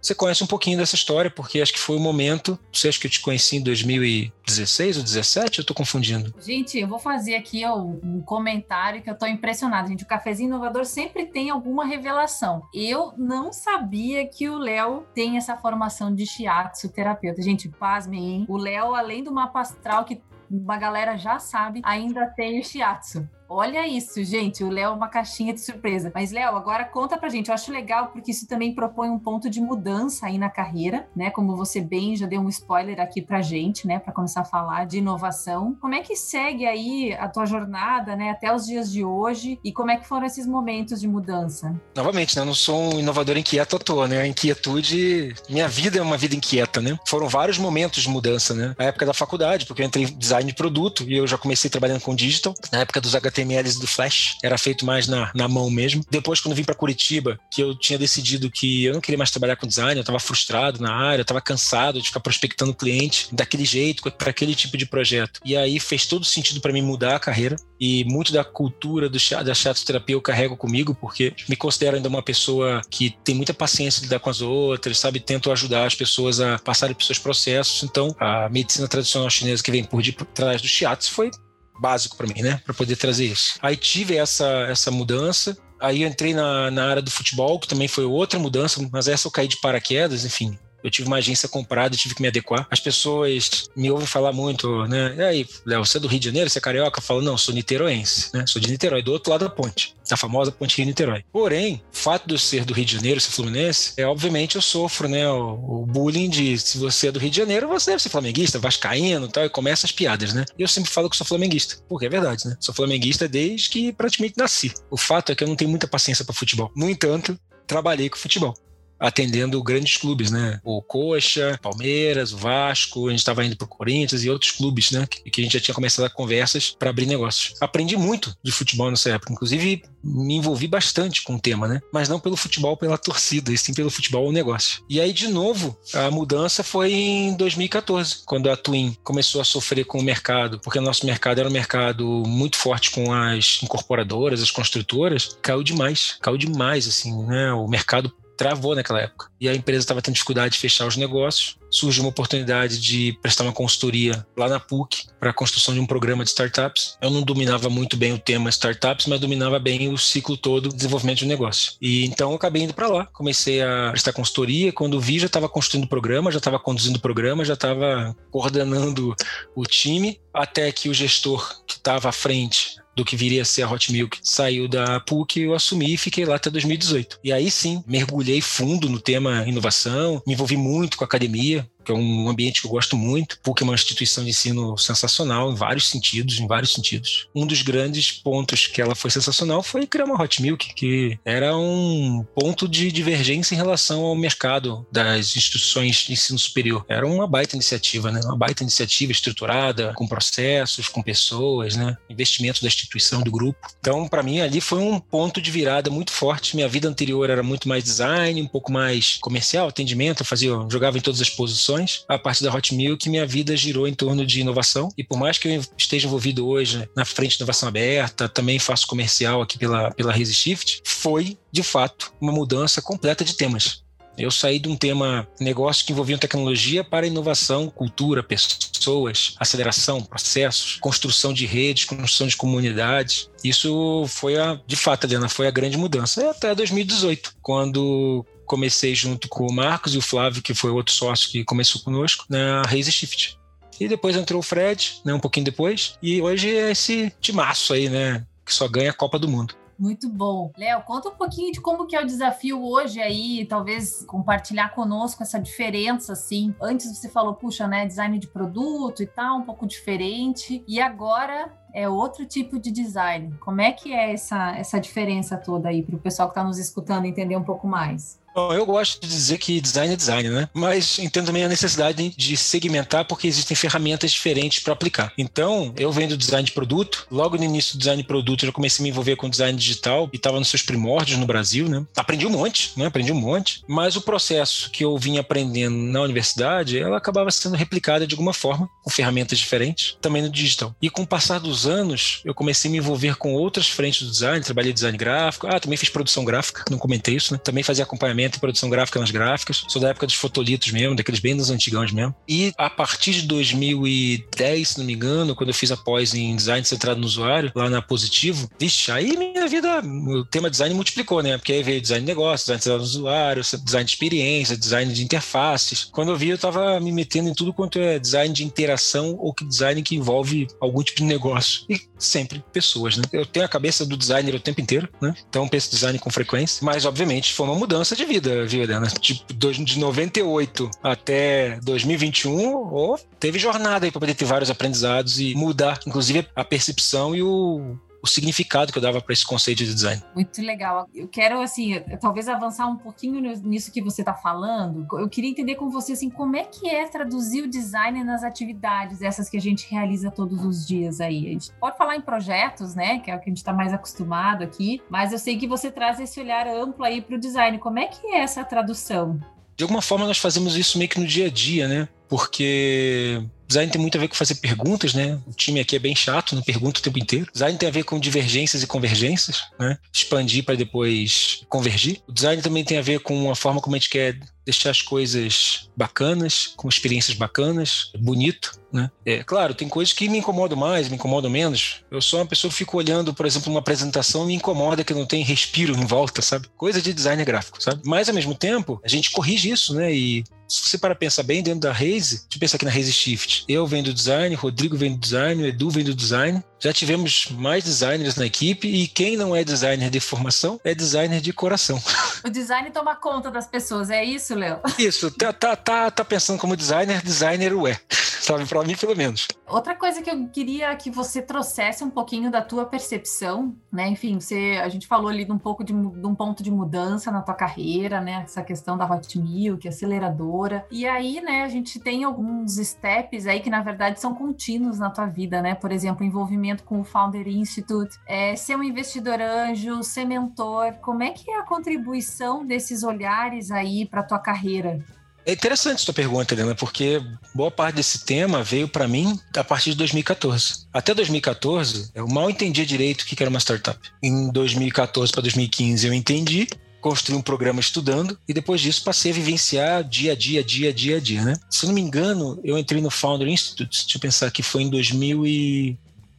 você 0.07 0.15
conhece 0.15 0.41
um 0.41 0.47
pouquinho 0.47 0.77
dessa 0.77 0.95
história, 0.95 1.29
porque 1.29 1.61
acho 1.61 1.73
que 1.73 1.79
foi 1.79 1.97
o 1.97 1.99
momento. 1.99 2.57
Você 2.71 2.87
acha 2.87 2.99
que 2.99 3.07
eu 3.07 3.11
te 3.11 3.19
conheci 3.19 3.57
em 3.57 3.61
2016 3.61 4.97
ou 4.97 5.03
2017? 5.03 5.59
Eu 5.59 5.65
tô 5.65 5.73
confundindo. 5.73 6.33
Gente, 6.39 6.79
eu 6.79 6.87
vou 6.87 6.97
fazer 6.97 7.35
aqui 7.35 7.65
um 7.67 8.21
comentário 8.21 9.01
que 9.01 9.09
eu 9.09 9.17
tô 9.17 9.25
impressionado. 9.25 9.89
Gente, 9.89 10.03
o 10.03 10.07
Cafezinho 10.07 10.47
Inovador 10.47 10.85
sempre 10.85 11.25
tem 11.25 11.49
alguma 11.49 11.85
revelação. 11.85 12.61
Eu 12.73 13.13
não 13.17 13.51
sabia 13.51 14.25
que 14.25 14.47
o 14.47 14.57
Léo 14.57 15.05
tem 15.13 15.35
essa 15.35 15.57
formação 15.57 16.13
de 16.15 16.25
shiatsu 16.25 16.89
terapeuta. 16.89 17.41
Gente, 17.41 17.67
pasmem, 17.67 18.29
hein? 18.29 18.45
O 18.47 18.55
Léo, 18.55 18.95
além 18.95 19.21
do 19.21 19.33
mapa 19.33 19.59
astral 19.59 20.05
que 20.05 20.21
uma 20.49 20.77
galera 20.77 21.17
já 21.17 21.39
sabe, 21.39 21.81
ainda 21.83 22.27
tem 22.27 22.61
o 22.61 22.63
shiatsu. 22.63 23.27
Olha 23.49 23.87
isso, 23.87 24.23
gente. 24.23 24.63
O 24.63 24.69
Léo 24.69 24.91
é 24.91 24.93
uma 24.93 25.07
caixinha 25.07 25.53
de 25.53 25.61
surpresa. 25.61 26.11
Mas, 26.13 26.31
Léo, 26.31 26.55
agora 26.55 26.83
conta 26.83 27.17
pra 27.17 27.29
gente. 27.29 27.47
Eu 27.47 27.53
acho 27.53 27.71
legal 27.71 28.07
porque 28.07 28.31
isso 28.31 28.45
também 28.45 28.75
propõe 28.75 29.09
um 29.09 29.17
ponto 29.17 29.49
de 29.49 29.61
mudança 29.61 30.25
aí 30.25 30.37
na 30.37 30.49
carreira, 30.49 31.07
né? 31.15 31.29
Como 31.31 31.55
você 31.55 31.79
bem 31.79 32.15
já 32.15 32.25
deu 32.25 32.41
um 32.41 32.49
spoiler 32.49 32.99
aqui 32.99 33.21
pra 33.21 33.41
gente, 33.41 33.87
né? 33.87 33.99
Para 33.99 34.11
começar 34.11 34.41
a 34.41 34.45
falar 34.45 34.85
de 34.85 34.97
inovação. 34.97 35.77
Como 35.79 35.95
é 35.95 36.01
que 36.01 36.15
segue 36.15 36.65
aí 36.65 37.13
a 37.13 37.27
tua 37.29 37.45
jornada, 37.45 38.15
né? 38.15 38.31
Até 38.31 38.53
os 38.53 38.65
dias 38.65 38.91
de 38.91 39.03
hoje 39.03 39.59
e 39.63 39.71
como 39.71 39.91
é 39.91 39.97
que 39.97 40.07
foram 40.07 40.25
esses 40.25 40.45
momentos 40.45 40.99
de 40.99 41.07
mudança? 41.07 41.73
Novamente, 41.95 42.35
né? 42.35 42.41
Eu 42.41 42.47
não 42.47 42.53
sou 42.53 42.95
um 42.95 42.99
inovador 42.99 43.37
inquieto 43.37 43.77
à 43.77 43.79
toa, 43.79 44.07
né? 44.07 44.21
A 44.21 44.27
inquietude, 44.27 45.33
minha 45.49 45.67
vida 45.67 45.99
é 45.99 46.01
uma 46.01 46.17
vida 46.17 46.35
inquieta, 46.35 46.81
né? 46.81 46.97
Foram 47.07 47.29
vários 47.29 47.57
momentos 47.57 48.03
de 48.03 48.09
mudança, 48.09 48.53
né? 48.53 48.75
Na 48.77 48.85
época 48.85 49.05
da 49.05 49.13
faculdade, 49.13 49.65
porque 49.65 49.81
eu 49.81 49.85
entrei 49.85 50.03
em 50.03 50.17
design 50.17 50.49
de 50.49 50.55
produto 50.55 51.03
e 51.07 51.15
eu 51.15 51.25
já 51.25 51.37
comecei 51.37 51.69
trabalhando 51.69 52.01
com 52.01 52.13
digital. 52.13 52.53
Na 52.71 52.79
época 52.79 52.99
dos 52.99 53.15
HT 53.15 53.36
HTMLs 53.37 53.79
do 53.79 53.87
Flash, 53.87 54.37
era 54.43 54.57
feito 54.57 54.85
mais 54.85 55.07
na, 55.07 55.31
na 55.35 55.47
mão 55.47 55.69
mesmo. 55.69 56.03
Depois, 56.09 56.39
quando 56.39 56.55
vim 56.55 56.63
para 56.63 56.73
Curitiba, 56.73 57.39
que 57.51 57.61
eu 57.61 57.75
tinha 57.75 57.99
decidido 57.99 58.49
que 58.49 58.85
eu 58.85 58.93
não 58.93 59.01
queria 59.01 59.17
mais 59.17 59.31
trabalhar 59.31 59.55
com 59.55 59.67
design, 59.67 59.95
eu 59.95 60.01
estava 60.01 60.19
frustrado 60.19 60.81
na 60.81 60.93
área, 60.93 61.21
eu 61.21 61.23
estava 61.23 61.41
cansado 61.41 62.01
de 62.01 62.07
ficar 62.07 62.19
prospectando 62.19 62.73
cliente 62.73 63.27
daquele 63.31 63.65
jeito, 63.65 64.09
para 64.11 64.29
aquele 64.29 64.55
tipo 64.55 64.77
de 64.77 64.85
projeto. 64.85 65.39
E 65.45 65.55
aí 65.55 65.79
fez 65.79 66.05
todo 66.05 66.25
sentido 66.25 66.61
para 66.61 66.73
mim 66.73 66.81
mudar 66.81 67.15
a 67.15 67.19
carreira 67.19 67.55
e 67.79 68.03
muito 68.05 68.33
da 68.33 68.43
cultura 68.43 69.09
do, 69.09 69.17
da 69.17 69.73
terapia 69.85 70.15
eu 70.15 70.21
carrego 70.21 70.57
comigo, 70.57 70.95
porque 70.95 71.33
me 71.47 71.55
considero 71.55 71.97
ainda 71.97 72.09
uma 72.09 72.23
pessoa 72.23 72.81
que 72.89 73.15
tem 73.23 73.35
muita 73.35 73.53
paciência 73.53 74.01
de 74.01 74.07
lidar 74.07 74.19
com 74.19 74.29
as 74.29 74.41
outras, 74.41 74.97
sabe? 74.97 75.19
Tento 75.19 75.51
ajudar 75.51 75.85
as 75.85 75.95
pessoas 75.95 76.39
a 76.39 76.57
passarem 76.59 76.95
por 76.95 77.03
seus 77.03 77.19
processos. 77.19 77.83
Então, 77.83 78.15
a 78.19 78.49
medicina 78.49 78.87
tradicional 78.87 79.29
chinesa 79.29 79.63
que 79.63 79.71
vem 79.71 79.83
por 79.83 80.01
trás 80.33 80.61
do 80.61 80.67
shiatsu 80.67 81.11
foi 81.11 81.31
básico 81.79 82.15
para 82.15 82.27
mim, 82.27 82.41
né? 82.41 82.61
Para 82.65 82.73
poder 82.73 82.95
trazer 82.95 83.25
isso. 83.25 83.55
Aí 83.61 83.75
tive 83.75 84.15
essa, 84.15 84.67
essa 84.69 84.91
mudança. 84.91 85.57
Aí 85.79 86.03
entrei 86.03 86.33
na, 86.33 86.71
na 86.71 86.89
área 86.89 87.01
do 87.01 87.11
futebol, 87.11 87.59
que 87.59 87.67
também 87.67 87.87
foi 87.87 88.03
outra 88.03 88.39
mudança, 88.39 88.81
mas 88.91 89.07
essa 89.07 89.27
eu 89.27 89.31
caí 89.31 89.47
de 89.47 89.57
paraquedas, 89.61 90.25
enfim. 90.25 90.57
Eu 90.83 90.91
tive 90.91 91.07
uma 91.07 91.17
agência 91.17 91.49
comprada 91.49 91.97
tive 91.97 92.15
que 92.15 92.21
me 92.21 92.27
adequar. 92.27 92.67
As 92.71 92.79
pessoas 92.79 93.69
me 93.75 93.91
ouvem 93.91 94.07
falar 94.07 94.31
muito, 94.31 94.85
né? 94.85 95.15
E 95.17 95.21
aí, 95.21 95.47
Léo, 95.65 95.85
você 95.85 95.97
é 95.97 95.99
do 95.99 96.07
Rio 96.07 96.19
de 96.19 96.25
Janeiro? 96.27 96.49
Você 96.49 96.59
é 96.59 96.61
carioca? 96.61 96.99
Eu 96.99 97.03
falo, 97.03 97.21
não, 97.21 97.37
sou 97.37 97.53
niteroense, 97.53 98.29
né? 98.33 98.45
Sou 98.47 98.61
de 98.61 98.69
Niterói, 98.69 99.01
do 99.01 99.11
outro 99.11 99.31
lado 99.31 99.45
da 99.45 99.49
ponte. 99.49 99.96
A 100.13 100.17
famosa 100.17 100.51
ponte 100.51 100.77
Rio-Niterói. 100.77 101.23
Porém, 101.31 101.81
o 101.93 101.97
fato 101.97 102.27
de 102.27 102.33
eu 102.33 102.37
ser 102.37 102.65
do 102.65 102.73
Rio 102.73 102.85
de 102.85 102.93
Janeiro, 102.95 103.19
ser 103.19 103.31
fluminense, 103.31 103.93
é 103.97 104.05
obviamente 104.05 104.55
eu 104.55 104.61
sofro, 104.61 105.07
né? 105.07 105.29
O, 105.29 105.81
o 105.81 105.85
bullying 105.85 106.29
de 106.29 106.57
se 106.57 106.77
você 106.77 107.07
é 107.07 107.11
do 107.11 107.19
Rio 107.19 107.29
de 107.29 107.37
Janeiro, 107.37 107.67
você 107.67 107.91
deve 107.91 108.01
ser 108.01 108.09
flamenguista, 108.09 108.59
vascaíno 108.59 109.25
e 109.25 109.29
tal, 109.29 109.45
e 109.45 109.49
começa 109.49 109.85
as 109.85 109.91
piadas, 109.91 110.33
né? 110.33 110.45
E 110.57 110.61
eu 110.61 110.67
sempre 110.67 110.91
falo 110.91 111.09
que 111.09 111.17
sou 111.17 111.25
flamenguista, 111.25 111.77
porque 111.87 112.05
é 112.05 112.09
verdade, 112.09 112.47
né? 112.47 112.55
Sou 112.59 112.73
flamenguista 112.73 113.27
desde 113.27 113.69
que 113.69 113.93
praticamente 113.93 114.35
nasci. 114.37 114.73
O 114.89 114.97
fato 114.97 115.31
é 115.31 115.35
que 115.35 115.43
eu 115.43 115.47
não 115.47 115.55
tenho 115.55 115.69
muita 115.69 115.87
paciência 115.87 116.23
para 116.23 116.33
futebol. 116.33 116.71
No 116.75 116.89
entanto, 116.89 117.37
trabalhei 117.65 118.09
com 118.09 118.17
futebol 118.17 118.55
atendendo 118.99 119.61
grandes 119.63 119.97
clubes, 119.97 120.31
né? 120.31 120.59
O 120.63 120.81
Coxa, 120.81 121.59
Palmeiras, 121.61 122.33
o 122.33 122.37
Vasco, 122.37 123.07
a 123.07 123.11
gente 123.11 123.19
estava 123.19 123.45
indo 123.45 123.55
para 123.55 123.65
o 123.65 123.69
Corinthians 123.69 124.23
e 124.23 124.29
outros 124.29 124.51
clubes, 124.51 124.91
né? 124.91 125.05
Que, 125.07 125.29
que 125.29 125.41
a 125.41 125.43
gente 125.43 125.53
já 125.53 125.59
tinha 125.59 125.75
começado 125.75 126.09
conversas 126.11 126.75
para 126.77 126.89
abrir 126.89 127.05
negócios. 127.05 127.55
Aprendi 127.61 127.95
muito 127.97 128.35
de 128.43 128.51
futebol 128.51 128.89
nessa 128.89 129.09
época, 129.11 129.33
inclusive 129.33 129.83
me 130.03 130.35
envolvi 130.35 130.67
bastante 130.67 131.23
com 131.23 131.35
o 131.35 131.39
tema, 131.39 131.67
né? 131.67 131.81
Mas 131.91 132.07
não 132.07 132.19
pelo 132.19 132.37
futebol, 132.37 132.77
pela 132.77 132.97
torcida, 132.97 133.51
e 133.51 133.57
sim 133.57 133.73
pelo 133.73 133.89
futebol 133.89 134.27
o 134.27 134.31
negócio. 134.31 134.83
E 134.89 135.01
aí, 135.01 135.11
de 135.11 135.27
novo, 135.27 135.77
a 135.93 136.09
mudança 136.09 136.63
foi 136.63 136.93
em 136.93 137.35
2014, 137.35 138.23
quando 138.25 138.49
a 138.49 138.55
Twin 138.55 138.95
começou 139.03 139.41
a 139.41 139.43
sofrer 139.43 139.85
com 139.85 139.99
o 139.99 140.03
mercado, 140.03 140.59
porque 140.59 140.79
o 140.79 140.81
nosso 140.81 141.05
mercado 141.05 141.39
era 141.39 141.49
um 141.49 141.51
mercado 141.51 142.05
muito 142.25 142.57
forte 142.57 142.91
com 142.91 143.13
as 143.13 143.59
incorporadoras, 143.61 144.41
as 144.41 144.51
construtoras, 144.51 145.37
caiu 145.41 145.63
demais, 145.63 146.17
caiu 146.21 146.37
demais, 146.37 146.87
assim, 146.87 147.25
né? 147.25 147.51
O 147.51 147.67
mercado 147.67 148.13
travou 148.37 148.75
naquela 148.75 149.01
época. 149.01 149.29
E 149.41 149.49
a 149.49 149.55
empresa 149.55 149.79
estava 149.79 150.01
tendo 150.01 150.13
dificuldade 150.13 150.53
de 150.53 150.59
fechar 150.59 150.87
os 150.87 150.95
negócios. 150.95 151.57
Surgiu 151.69 152.03
uma 152.03 152.09
oportunidade 152.09 152.79
de 152.79 153.17
prestar 153.21 153.43
uma 153.43 153.51
consultoria 153.51 154.25
lá 154.37 154.47
na 154.47 154.59
PUC 154.59 155.07
para 155.19 155.31
a 155.31 155.33
construção 155.33 155.73
de 155.73 155.79
um 155.79 155.85
programa 155.85 156.23
de 156.23 156.29
startups. 156.29 156.97
Eu 157.01 157.09
não 157.09 157.21
dominava 157.21 157.69
muito 157.69 157.97
bem 157.97 158.13
o 158.13 158.19
tema 158.19 158.49
startups, 158.49 159.07
mas 159.07 159.19
dominava 159.19 159.59
bem 159.59 159.91
o 159.91 159.97
ciclo 159.97 160.37
todo 160.37 160.69
de 160.69 160.75
desenvolvimento 160.75 161.19
de 161.19 161.25
negócio. 161.25 161.73
E 161.81 162.05
então 162.05 162.29
eu 162.29 162.35
acabei 162.35 162.63
indo 162.63 162.73
para 162.73 162.87
lá. 162.87 163.05
Comecei 163.07 163.61
a 163.61 163.89
prestar 163.91 164.13
consultoria. 164.13 164.71
Quando 164.71 164.99
vi, 164.99 165.19
já 165.19 165.25
estava 165.25 165.49
construindo 165.49 165.85
o 165.85 165.89
programa, 165.89 166.31
já 166.31 166.37
estava 166.37 166.59
conduzindo 166.59 166.97
o 166.97 167.01
programa, 167.01 167.43
já 167.43 167.55
estava 167.55 168.15
coordenando 168.31 169.15
o 169.55 169.63
time, 169.63 170.19
até 170.33 170.71
que 170.71 170.89
o 170.89 170.93
gestor 170.93 171.63
que 171.65 171.75
estava 171.75 172.09
à 172.09 172.11
frente 172.11 172.77
do 172.97 173.05
que 173.05 173.15
viria 173.15 173.43
a 173.43 173.45
ser 173.45 173.61
a 173.61 173.69
Hot 173.69 173.91
Milk 173.91 174.17
saiu 174.23 174.67
da 174.67 174.99
PUC, 174.99 175.41
eu 175.41 175.53
assumi 175.53 175.93
e 175.93 175.97
fiquei 175.97 176.25
lá 176.25 176.35
até 176.35 176.49
2018. 176.49 177.19
E 177.23 177.31
aí 177.31 177.51
sim, 177.51 177.83
mergulhei 177.85 178.41
fundo 178.41 178.89
no 178.89 178.99
tema 178.99 179.47
inovação, 179.47 180.19
me 180.25 180.33
envolvi 180.33 180.57
muito 180.57 180.97
com 180.97 181.03
a 181.03 181.07
academia, 181.07 181.69
que 181.87 181.91
é 181.93 181.95
um 181.95 182.27
ambiente 182.27 182.59
que 182.59 182.67
eu 182.67 182.71
gosto 182.71 182.97
muito. 182.97 183.39
PUC 183.39 183.61
é 183.61 183.63
uma 183.63 183.73
instituição 183.73 184.23
de 184.23 184.31
ensino 184.31 184.77
sensacional 184.77 185.49
em 185.49 185.55
vários 185.55 185.89
sentidos, 185.89 186.37
em 186.37 186.45
vários 186.45 186.73
sentidos. 186.73 187.29
Um 187.33 187.47
dos 187.47 187.61
grandes 187.61 188.11
pontos 188.11 188.67
que 188.67 188.81
ela 188.81 188.93
foi 188.93 189.09
sensacional 189.09 189.63
foi 189.63 189.87
criar 189.87 190.03
uma 190.03 190.21
Hot 190.21 190.41
Milk, 190.41 190.73
que 190.73 191.17
era 191.23 191.55
um 191.55 192.25
ponto 192.35 192.67
de 192.67 192.91
divergência 192.91 193.55
em 193.55 193.57
relação 193.57 194.01
ao 194.01 194.15
mercado 194.15 194.85
das 194.91 195.37
instituições 195.37 195.95
de 195.95 196.13
ensino 196.13 196.37
superior. 196.37 196.85
Era 196.89 197.07
uma 197.07 197.25
baita 197.25 197.55
iniciativa, 197.55 198.11
né? 198.11 198.19
Uma 198.25 198.35
baita 198.35 198.63
iniciativa 198.63 199.13
estruturada, 199.13 199.93
com 199.95 200.05
processos, 200.05 200.89
com 200.89 201.01
pessoas, 201.01 201.77
né? 201.77 201.95
Investimento 202.09 202.61
da 202.61 202.67
instituição, 202.67 203.21
do 203.21 203.31
grupo. 203.31 203.65
Então, 203.79 204.09
para 204.09 204.21
mim, 204.21 204.41
ali 204.41 204.59
foi 204.59 204.79
um 204.79 204.99
ponto 204.99 205.41
de 205.41 205.49
virada 205.49 205.89
muito 205.89 206.11
forte. 206.11 206.55
Minha 206.55 206.67
vida 206.67 206.89
anterior 206.89 207.29
era 207.29 207.41
muito 207.41 207.69
mais 207.69 207.83
design, 207.83 208.41
um 208.41 208.47
pouco 208.47 208.73
mais 208.73 209.17
comercial, 209.21 209.69
atendimento, 209.69 210.21
eu 210.21 210.25
fazia, 210.25 210.49
eu 210.49 210.69
jogava 210.69 210.97
em 210.97 211.01
todas 211.01 211.21
as 211.21 211.29
posições 211.29 211.76
inovações. 211.77 212.05
A 212.07 212.17
partir 212.17 212.43
da 212.43 212.53
Hot 212.53 212.73
Milk, 212.73 213.09
minha 213.09 213.25
vida 213.25 213.55
girou 213.55 213.87
em 213.87 213.93
torno 213.93 214.25
de 214.25 214.41
inovação. 214.41 214.89
E 214.97 215.03
por 215.03 215.17
mais 215.17 215.37
que 215.37 215.47
eu 215.47 215.61
esteja 215.77 216.07
envolvido 216.07 216.47
hoje 216.47 216.87
na 216.95 217.05
frente 217.05 217.31
de 217.31 217.37
inovação 217.37 217.69
aberta, 217.69 218.27
também 218.27 218.59
faço 218.59 218.87
comercial 218.87 219.41
aqui 219.41 219.57
pela, 219.57 219.91
pela 219.91 220.11
Resishift, 220.11 220.81
foi, 220.83 221.37
de 221.51 221.63
fato, 221.63 222.13
uma 222.19 222.31
mudança 222.31 222.81
completa 222.81 223.23
de 223.23 223.35
temas. 223.35 223.85
Eu 224.17 224.31
saí 224.31 224.57
de 224.57 224.67
um 224.67 224.75
tema 224.75 225.27
negócio 225.39 225.85
que 225.85 225.91
envolvia 225.91 226.17
tecnologia 226.17 226.83
para 226.83 227.05
inovação, 227.05 227.69
cultura, 227.69 228.23
pessoas, 228.23 229.35
aceleração, 229.39 230.01
processos, 230.01 230.77
construção 230.81 231.31
de 231.31 231.45
redes, 231.45 231.85
construção 231.85 232.25
de 232.25 232.35
comunidades. 232.35 233.29
Isso 233.43 234.05
foi 234.07 234.35
a, 234.35 234.59
de 234.65 234.75
fato, 234.75 235.03
Helena, 235.05 235.29
foi 235.29 235.45
a 235.45 235.51
grande 235.51 235.77
mudança. 235.77 236.31
Até 236.31 236.55
2018, 236.55 237.35
quando 237.43 238.25
comecei 238.47 238.95
junto 238.95 239.27
com 239.27 239.45
o 239.45 239.53
Marcos 239.53 239.93
e 239.93 239.97
o 239.97 240.01
Flávio, 240.01 240.41
que 240.41 240.53
foi 240.53 240.71
outro 240.71 240.93
sócio 240.93 241.29
que 241.29 241.43
começou 241.43 241.81
conosco, 241.81 242.25
na 242.29 242.63
Raise 242.63 242.91
Shift. 242.91 243.37
E 243.79 243.87
depois 243.87 244.15
entrou 244.15 244.39
o 244.39 244.43
Fred, 244.43 245.01
né, 245.05 245.13
um 245.13 245.19
pouquinho 245.19 245.45
depois, 245.45 245.99
e 246.01 246.19
hoje 246.21 246.49
é 246.49 246.71
esse 246.71 247.13
timaço 247.21 247.73
aí, 247.73 247.89
né, 247.89 248.25
que 248.43 248.53
só 248.53 248.67
ganha 248.67 248.89
a 248.89 248.93
Copa 248.93 249.19
do 249.19 249.27
Mundo. 249.27 249.53
Muito 249.77 250.09
bom. 250.09 250.51
Léo, 250.57 250.81
conta 250.81 251.09
um 251.09 251.15
pouquinho 251.15 251.51
de 251.51 251.61
como 251.61 251.85
que 251.85 251.95
é 251.95 252.01
o 252.01 252.05
desafio 252.05 252.63
hoje 252.63 252.99
aí, 252.99 253.45
talvez 253.45 254.03
compartilhar 254.07 254.69
conosco 254.69 255.21
essa 255.21 255.39
diferença, 255.39 256.13
assim. 256.13 256.55
Antes 256.59 256.97
você 256.97 257.07
falou, 257.07 257.35
puxa, 257.35 257.67
né, 257.67 257.85
design 257.85 258.17
de 258.17 258.25
produto 258.25 259.03
e 259.03 259.05
tal, 259.05 259.37
um 259.37 259.43
pouco 259.43 259.67
diferente. 259.67 260.63
E 260.67 260.81
agora 260.81 261.53
é 261.73 261.87
outro 261.87 262.25
tipo 262.25 262.57
de 262.57 262.71
design. 262.71 263.35
Como 263.39 263.61
é 263.61 263.71
que 263.71 263.93
é 263.93 264.13
essa, 264.13 264.57
essa 264.57 264.79
diferença 264.79 265.37
toda 265.37 265.69
aí 265.69 265.83
para 265.83 265.95
o 265.95 265.99
pessoal 265.99 266.27
que 266.27 266.31
está 266.31 266.43
nos 266.43 266.57
escutando 266.57 267.05
entender 267.05 267.37
um 267.37 267.43
pouco 267.43 267.67
mais? 267.67 268.19
Bom, 268.37 268.53
eu 268.53 268.67
gosto 268.67 269.01
de 269.01 269.07
dizer 269.07 269.39
que 269.39 269.59
design 269.59 269.95
é 269.95 269.97
design, 269.97 270.29
né? 270.29 270.47
Mas 270.53 270.99
entendo 270.99 271.25
também 271.25 271.43
a 271.43 271.47
necessidade 271.47 272.13
de 272.15 272.37
segmentar 272.37 273.03
porque 273.03 273.27
existem 273.27 273.57
ferramentas 273.57 274.11
diferentes 274.11 274.61
para 274.61 274.73
aplicar. 274.73 275.11
Então, 275.17 275.73
eu 275.75 275.91
venho 275.91 276.09
do 276.09 276.17
design 276.17 276.45
de 276.45 276.51
produto. 276.51 277.07
Logo 277.09 277.35
no 277.35 277.43
início 277.43 277.73
do 277.73 277.79
design 277.79 277.99
de 277.99 278.07
produto, 278.07 278.43
eu 278.43 278.49
já 278.49 278.53
comecei 278.53 278.83
a 278.83 278.83
me 278.83 278.89
envolver 278.91 279.15
com 279.15 279.27
design 279.27 279.57
digital 279.57 280.07
e 280.13 280.17
estava 280.17 280.37
nos 280.37 280.49
seus 280.49 280.61
primórdios 280.61 281.17
no 281.17 281.25
Brasil, 281.25 281.67
né? 281.67 281.83
Aprendi 281.95 282.27
um 282.27 282.29
monte, 282.29 282.73
né? 282.77 282.85
Aprendi 282.85 283.11
um 283.11 283.19
monte. 283.19 283.63
Mas 283.67 283.95
o 283.95 284.01
processo 284.01 284.69
que 284.69 284.85
eu 284.85 284.95
vim 284.99 285.17
aprendendo 285.17 285.75
na 285.75 286.01
universidade, 286.03 286.77
ela 286.77 286.97
acabava 286.99 287.31
sendo 287.31 287.55
replicada 287.55 288.05
de 288.05 288.13
alguma 288.13 288.33
forma, 288.33 288.69
com 288.83 288.91
ferramentas 288.91 289.39
diferentes, 289.39 289.97
também 289.99 290.21
no 290.21 290.29
digital. 290.29 290.75
E 290.79 290.91
com 290.91 291.01
o 291.01 291.07
passar 291.07 291.39
dos 291.39 291.65
anos, 291.65 292.21
eu 292.23 292.35
comecei 292.35 292.69
a 292.69 292.71
me 292.71 292.77
envolver 292.77 293.15
com 293.15 293.33
outras 293.33 293.67
frentes 293.67 294.03
do 294.03 294.11
design. 294.11 294.45
Trabalhei 294.45 294.71
design 294.71 294.95
gráfico. 294.95 295.47
Ah, 295.47 295.59
também 295.59 295.75
fiz 295.75 295.89
produção 295.89 296.23
gráfica, 296.23 296.63
não 296.69 296.77
comentei 296.77 297.15
isso, 297.15 297.33
né? 297.33 297.39
Também 297.43 297.63
fazia 297.63 297.83
acompanhamento 297.83 298.26
desenvolvimento 298.27 298.39
produção 298.39 298.69
gráfica 298.69 298.99
nas 298.99 299.11
gráficas. 299.11 299.63
Sou 299.67 299.81
da 299.81 299.89
época 299.89 300.05
dos 300.05 300.15
fotolitos 300.15 300.71
mesmo, 300.71 300.95
daqueles 300.95 301.19
bem 301.19 301.35
dos 301.35 301.49
antigões 301.49 301.91
mesmo. 301.91 302.13
E 302.27 302.53
a 302.57 302.69
partir 302.69 303.13
de 303.13 303.21
2010, 303.23 304.67
se 304.69 304.77
não 304.77 304.85
me 304.85 304.93
engano, 304.93 305.35
quando 305.35 305.49
eu 305.49 305.53
fiz 305.53 305.71
a 305.71 305.77
pós 305.77 306.13
em 306.13 306.35
design 306.35 306.65
centrado 306.65 306.99
no 306.99 307.05
usuário, 307.05 307.51
lá 307.55 307.69
na 307.69 307.81
Positivo, 307.81 308.49
vixe, 308.59 308.91
aí 308.91 309.15
minha 309.15 309.47
vida, 309.47 309.81
o 309.81 310.25
tema 310.25 310.49
design 310.49 310.75
multiplicou, 310.75 311.23
né? 311.23 311.37
Porque 311.37 311.53
aí 311.53 311.63
veio 311.63 311.81
design 311.81 312.05
de 312.05 312.07
negócio, 312.07 312.45
design 312.45 312.61
centrado 312.61 312.79
no 312.79 312.85
usuário, 312.85 313.41
design 313.41 313.85
de 313.85 313.91
experiência, 313.91 314.57
design 314.57 314.93
de 314.93 315.03
interfaces. 315.03 315.85
Quando 315.85 316.11
eu 316.11 316.17
vi, 316.17 316.29
eu 316.29 316.37
tava 316.37 316.79
me 316.79 316.91
metendo 316.91 317.29
em 317.29 317.33
tudo 317.33 317.53
quanto 317.53 317.79
é 317.79 317.97
design 317.97 318.33
de 318.33 318.43
interação 318.43 319.15
ou 319.17 319.33
que 319.33 319.45
design 319.45 319.81
que 319.81 319.95
envolve 319.95 320.47
algum 320.59 320.83
tipo 320.83 320.99
de 320.99 321.05
negócio. 321.05 321.65
E 321.69 321.79
sempre 321.97 322.43
pessoas, 322.51 322.97
né? 322.97 323.03
Eu 323.11 323.25
tenho 323.25 323.45
a 323.45 323.49
cabeça 323.49 323.85
do 323.85 323.95
designer 323.95 324.35
o 324.35 324.39
tempo 324.39 324.59
inteiro, 324.59 324.89
né? 325.01 325.13
Então 325.29 325.47
penso 325.47 325.69
design 325.69 325.97
com 325.99 326.09
frequência, 326.09 326.63
mas 326.63 326.85
obviamente 326.85 327.33
foi 327.33 327.45
uma 327.45 327.55
mudança 327.55 327.95
de 327.95 328.05
vida 328.05 328.16
vida, 328.19 328.45
viu? 328.45 328.65
Tipo, 328.99 329.33
de 329.33 329.79
98 329.79 330.69
até 330.81 331.59
2021, 331.63 332.55
oh, 332.55 332.97
teve 333.19 333.39
jornada 333.39 333.85
aí 333.85 333.91
para 333.91 333.99
poder 333.99 334.15
ter 334.15 334.25
vários 334.25 334.49
aprendizados 334.49 335.19
e 335.19 335.35
mudar, 335.35 335.79
inclusive, 335.85 336.27
a 336.35 336.43
percepção 336.43 337.15
e 337.15 337.21
o, 337.21 337.77
o 338.01 338.07
significado 338.07 338.71
que 338.71 338.77
eu 338.77 338.81
dava 338.81 339.01
para 339.01 339.13
esse 339.13 339.25
conceito 339.25 339.59
de 339.59 339.73
design. 339.73 340.01
Muito 340.13 340.41
legal. 340.41 340.87
Eu 340.93 341.07
quero, 341.07 341.41
assim, 341.41 341.79
talvez 341.99 342.27
avançar 342.27 342.67
um 342.67 342.75
pouquinho 342.75 343.19
nisso 343.43 343.71
que 343.71 343.81
você 343.81 344.01
está 344.01 344.13
falando. 344.13 344.87
Eu 344.93 345.09
queria 345.09 345.29
entender 345.29 345.55
com 345.55 345.69
você, 345.69 345.93
assim, 345.93 346.09
como 346.09 346.35
é 346.35 346.43
que 346.43 346.69
é 346.69 346.87
traduzir 346.87 347.43
o 347.43 347.49
design 347.49 348.03
nas 348.03 348.23
atividades, 348.23 349.01
essas 349.01 349.29
que 349.29 349.37
a 349.37 349.41
gente 349.41 349.67
realiza 349.69 350.11
todos 350.11 350.43
os 350.43 350.65
dias 350.65 351.01
aí. 351.01 351.27
A 351.27 351.31
gente 351.31 351.51
pode 351.59 351.77
falar 351.77 351.95
em 351.95 352.01
projetos, 352.01 352.75
né, 352.75 352.99
que 352.99 353.09
é 353.09 353.15
o 353.15 353.19
que 353.19 353.25
a 353.25 353.29
gente 353.29 353.37
está 353.37 353.53
mais 353.53 353.73
acostumado 353.73 354.43
aqui, 354.43 354.81
mas 354.89 355.11
eu 355.11 355.19
sei 355.19 355.37
que 355.37 355.47
você 355.47 355.71
traz 355.71 355.99
esse 355.99 356.19
olhar 356.19 356.47
amplo 356.47 356.83
aí 356.83 357.01
para 357.01 357.15
o 357.15 357.19
design. 357.19 357.57
Como 357.59 357.79
é 357.79 357.87
que 357.87 358.07
é 358.07 358.19
essa 358.19 358.43
tradução? 358.43 359.19
De 359.55 359.63
alguma 359.63 359.81
forma, 359.81 360.05
nós 360.05 360.19
fazemos 360.19 360.55
isso 360.55 360.77
meio 360.77 360.89
que 360.89 360.99
no 360.99 361.07
dia 361.07 361.25
a 361.25 361.29
dia, 361.29 361.67
né? 361.67 361.89
Porque 362.07 363.23
Design 363.47 363.71
tem 363.71 363.81
muito 363.81 363.97
a 363.97 364.01
ver 364.01 364.07
com 364.07 364.15
fazer 364.15 364.35
perguntas, 364.35 364.93
né? 364.93 365.19
O 365.25 365.31
time 365.31 365.59
aqui 365.59 365.75
é 365.75 365.79
bem 365.79 365.95
chato, 365.95 366.35
não 366.35 366.41
pergunta 366.41 366.79
o 366.79 366.83
tempo 366.83 366.99
inteiro. 366.99 367.29
Design 367.31 367.57
tem 367.57 367.69
a 367.69 367.71
ver 367.71 367.83
com 367.83 367.99
divergências 367.99 368.61
e 368.61 368.67
convergências, 368.67 369.43
né? 369.57 369.77
Expandir 369.93 370.43
para 370.43 370.55
depois 370.55 371.45
convergir. 371.47 372.01
O 372.07 372.11
design 372.11 372.41
também 372.41 372.63
tem 372.63 372.77
a 372.77 372.81
ver 372.81 372.99
com 372.99 373.31
a 373.31 373.35
forma 373.35 373.61
como 373.61 373.75
a 373.75 373.79
gente 373.79 373.89
quer 373.89 374.19
deixar 374.47 374.69
as 374.69 374.81
coisas 374.81 375.69
bacanas, 375.75 376.53
com 376.55 376.69
experiências 376.69 377.17
bacanas, 377.17 377.91
bonito, 377.99 378.57
né? 378.71 378.89
É, 379.05 379.21
claro, 379.23 379.53
tem 379.53 379.67
coisas 379.67 379.93
que 379.93 380.07
me 380.07 380.19
incomodam 380.19 380.57
mais, 380.57 380.87
me 380.87 380.95
incomodam 380.95 381.29
menos. 381.29 381.81
Eu 381.91 382.01
sou 382.01 382.19
uma 382.19 382.25
pessoa 382.25 382.49
que 382.49 382.57
fico 382.57 382.77
olhando, 382.77 383.13
por 383.13 383.25
exemplo, 383.25 383.51
uma 383.51 383.59
apresentação 383.59 384.23
e 384.23 384.27
me 384.27 384.33
incomoda 384.35 384.83
que 384.85 384.93
não 384.93 385.05
tem 385.05 385.21
respiro 385.21 385.73
em 385.75 385.85
volta, 385.85 386.21
sabe? 386.21 386.47
Coisa 386.55 386.81
de 386.81 386.93
design 386.93 387.23
gráfico, 387.25 387.61
sabe? 387.61 387.81
Mas, 387.85 388.07
ao 388.07 388.15
mesmo 388.15 388.33
tempo, 388.33 388.79
a 388.83 388.87
gente 388.87 389.11
corrige 389.11 389.49
isso, 389.49 389.73
né? 389.73 389.93
E 389.93 390.23
se 390.47 390.69
você 390.69 390.77
para 390.77 390.95
pensar 390.95 391.23
bem 391.23 391.43
dentro 391.43 391.61
da 391.61 391.71
Raise, 391.71 392.17
deixa 392.17 392.35
eu 392.35 392.39
pensar 392.39 392.55
aqui 392.55 392.65
na 392.65 392.71
Raise 392.71 392.91
Shift. 392.91 393.45
Eu 393.47 393.67
venho 393.67 393.83
do 393.83 393.93
design, 393.93 394.33
Rodrigo 394.35 394.77
vem 394.77 394.93
do 394.93 394.99
design, 394.99 395.47
Edu 395.47 395.69
vem 395.69 395.83
do 395.83 395.93
design. 395.93 396.41
Já 396.59 396.73
tivemos 396.73 397.29
mais 397.31 397.63
designers 397.63 398.15
na 398.15 398.25
equipe 398.25 398.67
e 398.67 398.87
quem 398.87 399.15
não 399.15 399.35
é 399.35 399.43
designer 399.43 399.89
de 399.89 399.99
formação 399.99 400.59
é 400.63 400.73
designer 400.73 401.21
de 401.21 401.31
coração. 401.31 401.79
O 402.25 402.29
design 402.29 402.69
toma 402.71 402.95
conta 402.95 403.29
das 403.29 403.47
pessoas, 403.47 403.91
é 403.91 404.03
isso, 404.03 404.33
Léo? 404.33 404.59
Isso, 404.77 405.11
tá, 405.11 405.31
tá, 405.31 405.55
tá, 405.55 405.91
tá 405.91 406.03
pensando 406.03 406.39
como 406.39 406.57
designer, 406.57 407.01
designer 407.01 407.53
o 407.53 407.67
é. 407.67 407.79
Sabe, 408.27 408.45
para 408.45 408.61
mim 408.63 408.75
pelo 408.75 408.93
menos. 408.93 409.25
Outra 409.47 409.73
coisa 409.73 410.01
que 410.01 410.09
eu 410.09 410.27
queria 410.27 410.75
que 410.75 410.91
você 410.91 411.21
trouxesse 411.21 411.81
um 411.81 411.89
pouquinho 411.89 412.29
da 412.29 412.41
tua 412.41 412.65
percepção, 412.65 413.55
né? 413.71 413.87
Enfim, 413.87 414.19
você, 414.19 414.59
a 414.61 414.67
gente 414.67 414.85
falou 414.85 415.07
ali 415.07 415.23
de 415.23 415.31
um 415.31 415.37
pouco 415.37 415.63
de, 415.63 415.71
de 415.71 416.05
um 416.05 416.13
ponto 416.13 416.43
de 416.43 416.51
mudança 416.51 417.09
na 417.09 417.21
tua 417.21 417.33
carreira, 417.33 418.01
né? 418.01 418.23
Essa 418.25 418.43
questão 418.43 418.77
da 418.77 418.85
Hot 418.85 419.17
Milk, 419.17 419.65
aceleradora. 419.65 420.65
E 420.69 420.85
aí, 420.85 421.21
né, 421.21 421.43
a 421.43 421.47
gente 421.47 421.79
tem 421.79 422.03
alguns 422.03 422.55
steps 422.55 423.25
aí 423.25 423.39
que 423.39 423.49
na 423.49 423.61
verdade 423.61 424.01
são 424.01 424.13
contínuos 424.13 424.77
na 424.77 424.89
tua 424.89 425.05
vida, 425.05 425.41
né? 425.41 425.55
Por 425.55 425.71
exemplo, 425.71 426.03
envolvimento 426.03 426.46
com 426.55 426.81
o 426.81 426.83
Founder 426.83 427.27
Institute, 427.27 427.97
é, 428.05 428.35
ser 428.35 428.55
um 428.55 428.63
investidor 428.63 429.19
anjo, 429.21 429.83
ser 429.83 430.05
mentor. 430.05 430.73
Como 430.81 431.03
é 431.03 431.11
que 431.11 431.29
é 431.29 431.39
a 431.39 431.43
contribuição 431.43 432.45
desses 432.45 432.83
olhares 432.83 433.51
aí 433.51 433.85
para 433.85 434.03
tua 434.03 434.19
carreira? 434.19 434.83
É 435.27 435.33
interessante 435.33 435.81
sua 435.81 435.93
pergunta, 435.93 436.33
Helena, 436.33 436.55
porque 436.55 437.01
boa 437.35 437.51
parte 437.51 437.75
desse 437.75 438.05
tema 438.05 438.41
veio 438.41 438.65
para 438.65 438.87
mim 438.87 439.19
a 439.35 439.43
partir 439.43 439.71
de 439.71 439.75
2014. 439.75 440.67
Até 440.71 440.93
2014, 440.93 441.91
eu 441.93 442.07
mal 442.07 442.29
entendia 442.29 442.65
direito 442.65 443.01
o 443.01 443.05
que 443.05 443.21
era 443.21 443.29
uma 443.29 443.39
startup. 443.39 443.77
Em 444.01 444.31
2014 444.31 445.11
para 445.11 445.23
2015 445.23 445.85
eu 445.85 445.93
entendi, 445.93 446.47
construí 446.79 447.17
um 447.17 447.21
programa 447.21 447.59
estudando 447.59 448.17
e 448.25 448.33
depois 448.33 448.61
disso 448.61 448.85
passei 448.85 449.11
a 449.11 449.15
vivenciar 449.15 449.83
dia 449.83 450.13
a 450.13 450.15
dia, 450.15 450.41
dia 450.41 450.69
a 450.69 450.73
dia 450.73 450.95
a 450.95 450.99
dia, 451.01 451.21
né? 451.21 451.33
Se 451.49 451.65
eu 451.65 451.67
não 451.67 451.75
me 451.75 451.81
engano, 451.81 452.39
eu 452.41 452.57
entrei 452.57 452.81
no 452.81 452.89
Founder 452.89 453.27
Institute, 453.27 453.81
deixa 453.83 453.97
eu 453.97 454.01
pensar 454.01 454.31
que 454.31 454.41
foi 454.41 454.63
em 454.63 454.69
2000 454.69 455.27
e... 455.27 455.77